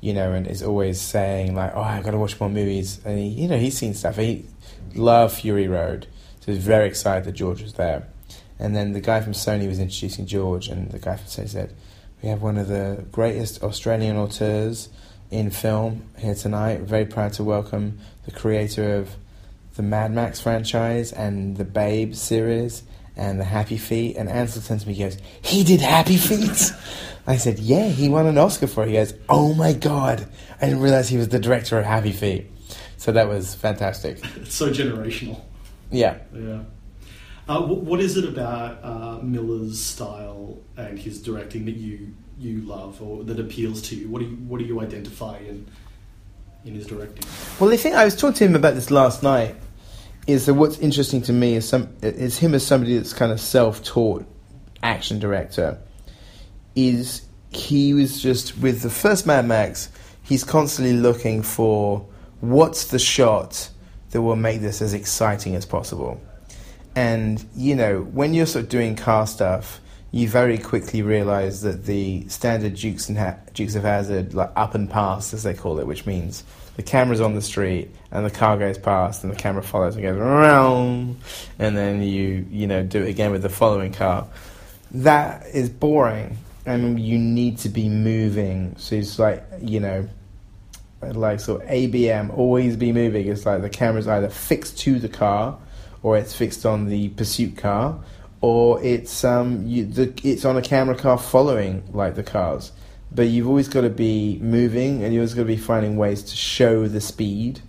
[0.00, 3.18] you know, and is always saying like, "Oh, I've got to watch more movies." And
[3.18, 4.16] he, you know, he's seen stuff.
[4.16, 4.44] He
[4.94, 6.06] loved Fury Road,
[6.40, 8.06] so he's very excited that George was there.
[8.58, 11.74] And then the guy from Sony was introducing George, and the guy from Sony said,
[12.22, 14.88] "We have one of the greatest Australian auteurs
[15.30, 16.80] in film here tonight.
[16.80, 19.16] Very proud to welcome the creator of
[19.76, 22.82] the Mad Max franchise and the Babe series."
[23.18, 26.72] And the Happy Feet, and Ansel turns to me and goes, He did Happy Feet?
[27.28, 28.88] I said, yeah, he won an Oscar for it.
[28.88, 30.26] He goes, oh my God,
[30.62, 32.50] I didn't realize he was the director of Happy Feet.
[32.96, 34.18] So that was fantastic.
[34.36, 35.38] It's so generational.
[35.90, 36.16] Yeah.
[36.34, 36.62] Yeah.
[37.46, 43.02] Uh, what is it about uh, Miller's style and his directing that you you love
[43.02, 44.08] or that appeals to you?
[44.08, 45.66] What do you what do you identify in
[46.64, 47.24] in his directing?
[47.60, 49.54] Well, the thing I was talking to him about this last night
[50.28, 53.40] is that what's interesting to me is some is him as somebody that's kind of
[53.40, 54.24] self taught
[54.82, 55.78] action director
[56.76, 59.88] is he was just with the first Mad Max.
[60.22, 62.06] He's constantly looking for
[62.40, 63.70] what's the shot
[64.10, 66.20] that will make this as exciting as possible.
[66.94, 71.86] And you know, when you're sort of doing car stuff, you very quickly realize that
[71.86, 75.78] the standard Dukes and ha- Dukes of Hazzard, like up and past as they call
[75.78, 76.44] it, which means
[76.78, 80.04] the camera's on the street and the car goes past and the camera follows and
[80.04, 81.18] goes around,
[81.58, 84.28] and then you you know do it again with the following car.
[84.92, 88.76] That is boring and you need to be moving.
[88.78, 90.08] So it's like you know,
[91.02, 93.26] like so ABM always be moving.
[93.26, 95.58] It's like the camera's either fixed to the car,
[96.04, 97.98] or it's fixed on the pursuit car,
[98.40, 102.70] or it's um you, the it's on a camera car following like the cars.
[103.10, 106.22] But you've always got to be moving, and you always got to be finding ways
[106.24, 107.60] to show the speed.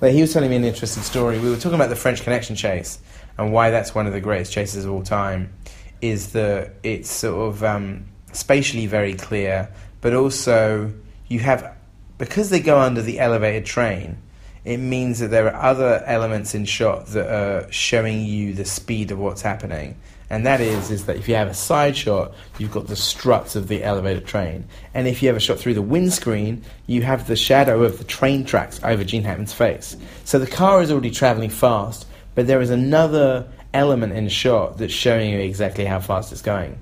[0.00, 1.38] Like he was telling me an interesting story.
[1.38, 2.98] We were talking about the French Connection chase
[3.38, 5.52] and why that's one of the greatest chases of all time.
[6.00, 10.92] Is that it's sort of um, spatially very clear, but also
[11.28, 11.76] you have
[12.18, 14.18] because they go under the elevated train.
[14.64, 19.10] It means that there are other elements in shot that are showing you the speed
[19.10, 19.96] of what's happening,
[20.32, 23.54] and that is is that if you have a side shot, you've got the struts
[23.54, 24.64] of the elevated train,
[24.94, 28.04] and if you have a shot through the windscreen, you have the shadow of the
[28.04, 29.94] train tracks over Gene Hackman's face.
[30.24, 34.94] So the car is already traveling fast, but there is another element in shot that's
[34.94, 36.78] showing you exactly how fast it's going.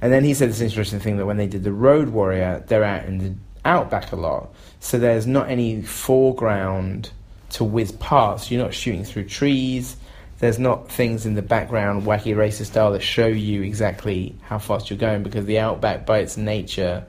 [0.00, 2.84] And then he said this interesting thing that when they did the Road Warrior, they're
[2.84, 3.34] out in the
[3.64, 7.10] outback a lot, so there's not any foreground
[7.50, 8.52] to whiz past.
[8.52, 9.96] You're not shooting through trees.
[10.42, 14.90] There's not things in the background, Wacky Races style, that show you exactly how fast
[14.90, 17.04] you're going because the outback, by its nature,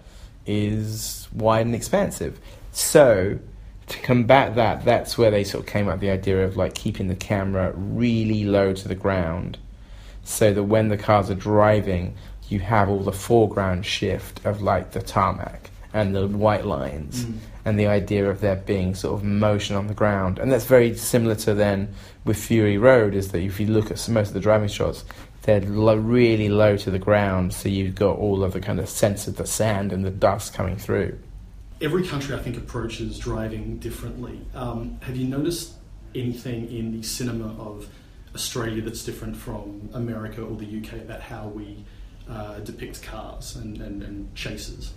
[0.46, 2.40] is wide and expansive.
[2.74, 3.40] So,
[3.88, 6.76] to combat that, that's where they sort of came up with the idea of like
[6.76, 9.58] keeping the camera really low to the ground,
[10.24, 12.14] so that when the cars are driving,
[12.50, 17.38] you have all the foreground shift of like the tarmac and the white lines Mm.
[17.66, 20.38] and the idea of there being sort of motion on the ground.
[20.38, 21.96] And that's very similar to then
[22.26, 25.04] with Fury Road, is that if you look at most of the driving shots,
[25.44, 28.88] they're lo- really low to the ground, so you've got all of the kind of
[28.88, 31.20] sense of the sand and the dust coming through.
[31.82, 34.40] Every country, I think, approaches driving differently.
[34.56, 35.74] Um, have you noticed
[36.16, 37.88] anything in the cinema of
[38.34, 41.84] Australia that's different from America or the UK about how we
[42.30, 44.94] uh, depict cars and, and, and chases?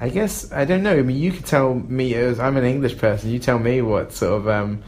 [0.00, 0.96] I guess I don't know.
[0.96, 3.30] I mean, you could tell me as I'm an English person.
[3.30, 4.82] You tell me what sort of um,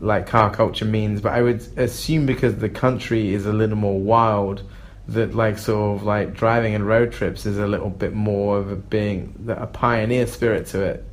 [0.00, 3.98] like car culture means, but I would assume because the country is a little more
[3.98, 4.62] wild,
[5.08, 8.70] that like sort of like driving and road trips is a little bit more of
[8.70, 11.04] a being a pioneer spirit to it.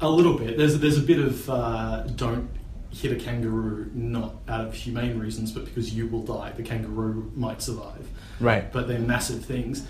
[0.00, 0.58] A little bit.
[0.58, 2.48] There's there's a bit of uh, don't
[2.92, 6.52] hit a kangaroo not out of humane reasons, but because you will die.
[6.56, 8.06] The kangaroo might survive,
[8.38, 8.70] Right.
[8.72, 9.86] but they're massive things.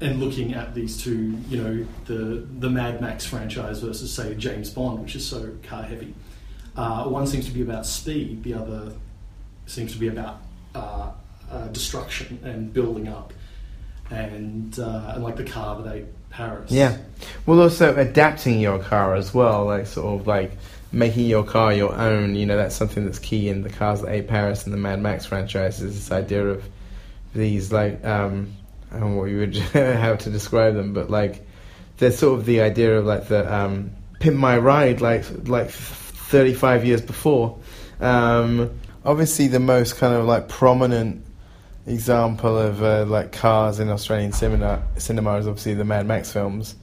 [0.00, 4.68] And looking at these two, you know, the the Mad Max franchise versus say James
[4.70, 6.14] Bond, which is so car heavy.
[6.76, 8.42] Uh, one seems to be about speed.
[8.42, 8.92] The other
[9.66, 10.40] seems to be about
[10.74, 11.10] uh,
[11.50, 13.32] uh, destruction and building up.
[14.10, 16.70] And uh, and like the car that ate Paris.
[16.70, 16.98] Yeah.
[17.46, 20.52] Well, also adapting your car as well, like sort of like
[20.92, 22.34] making your car your own.
[22.34, 25.00] You know, that's something that's key in the cars that ate Paris and the Mad
[25.00, 25.80] Max franchise.
[25.80, 26.64] Is this idea of
[27.34, 28.52] these like um,
[28.92, 31.46] I don't know what you would how to describe them, but like
[31.98, 35.70] there's sort of the idea of like the um, pimp my ride, like like
[36.24, 37.58] 35 years before.
[38.00, 41.24] Um, obviously, the most kind of like prominent
[41.86, 46.76] example of uh, like cars in Australian cinema cinema is obviously the Mad Max films.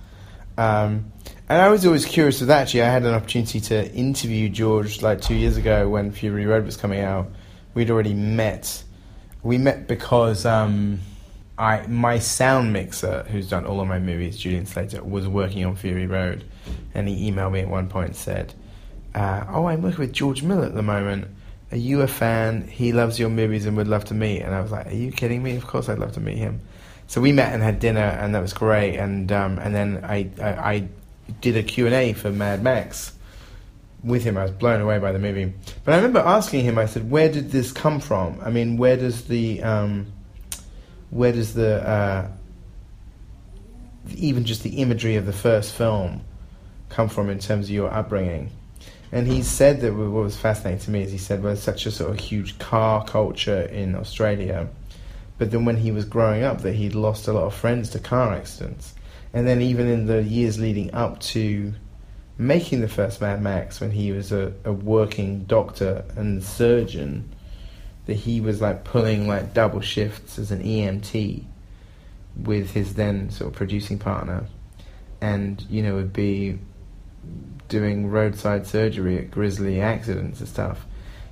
[0.58, 1.12] Um,
[1.50, 2.62] and I was always curious with that.
[2.62, 6.66] Actually, I had an opportunity to interview George like two years ago when Fury Road
[6.66, 7.30] was coming out.
[7.74, 8.84] We'd already met.
[9.44, 11.00] We met because um,
[11.58, 15.76] I my sound mixer, who's done all of my movies, Julian Slater, was working on
[15.76, 16.44] Fury Road,
[16.94, 18.54] and he emailed me at one point and said,
[19.16, 21.28] uh, "Oh, I'm working with George Miller at the moment.
[21.72, 22.68] Are you a fan?
[22.68, 25.12] He loves your movies and would love to meet." And I was like, "Are you
[25.12, 25.56] kidding me?
[25.56, 26.62] Of course, I'd love to meet him."
[27.08, 28.96] So we met and had dinner, and that was great.
[28.96, 30.88] And um, and then I, I I
[31.42, 33.14] did a Q and A for Mad Max
[34.04, 34.38] with him.
[34.38, 35.54] I was blown away by the movie.
[35.84, 36.78] But I remember asking him.
[36.78, 38.40] I said, "Where did this come from?
[38.42, 40.08] I mean, where does the um,
[41.10, 42.28] where does the uh,
[44.16, 46.22] even just the imagery of the first film
[46.90, 48.52] come from in terms of your upbringing?"
[49.12, 51.86] And he said that what was fascinating to me is he said, "Well, there's such
[51.86, 54.70] a sort of huge car culture in Australia."
[55.38, 58.00] But then when he was growing up, that he'd lost a lot of friends to
[58.00, 58.94] car accidents.
[59.34, 61.74] And then even in the years leading up to
[62.38, 67.34] making the first Mad Max, when he was a, a working doctor and surgeon,
[68.06, 71.44] that he was like pulling like double shifts as an EMT
[72.36, 74.46] with his then sort of producing partner,
[75.20, 76.60] and you know would be
[77.72, 80.86] doing roadside surgery at grisly accidents and stuff.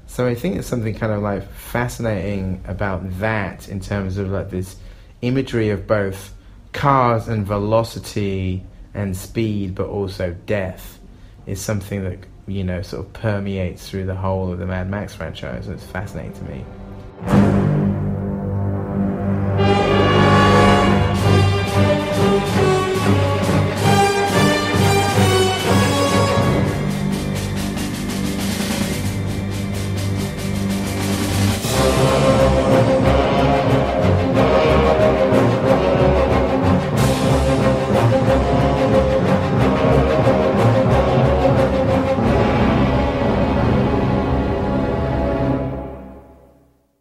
[0.08, 4.50] So I think it's something kind of like fascinating about that in terms of like
[4.50, 4.78] this
[5.22, 6.34] imagery of both
[6.72, 8.64] cars and velocity
[8.94, 10.98] and speed, but also death,
[11.46, 15.14] is something that you know sort of permeates through the whole of the Mad Max
[15.14, 15.68] franchise.
[15.68, 17.79] and It's fascinating to me.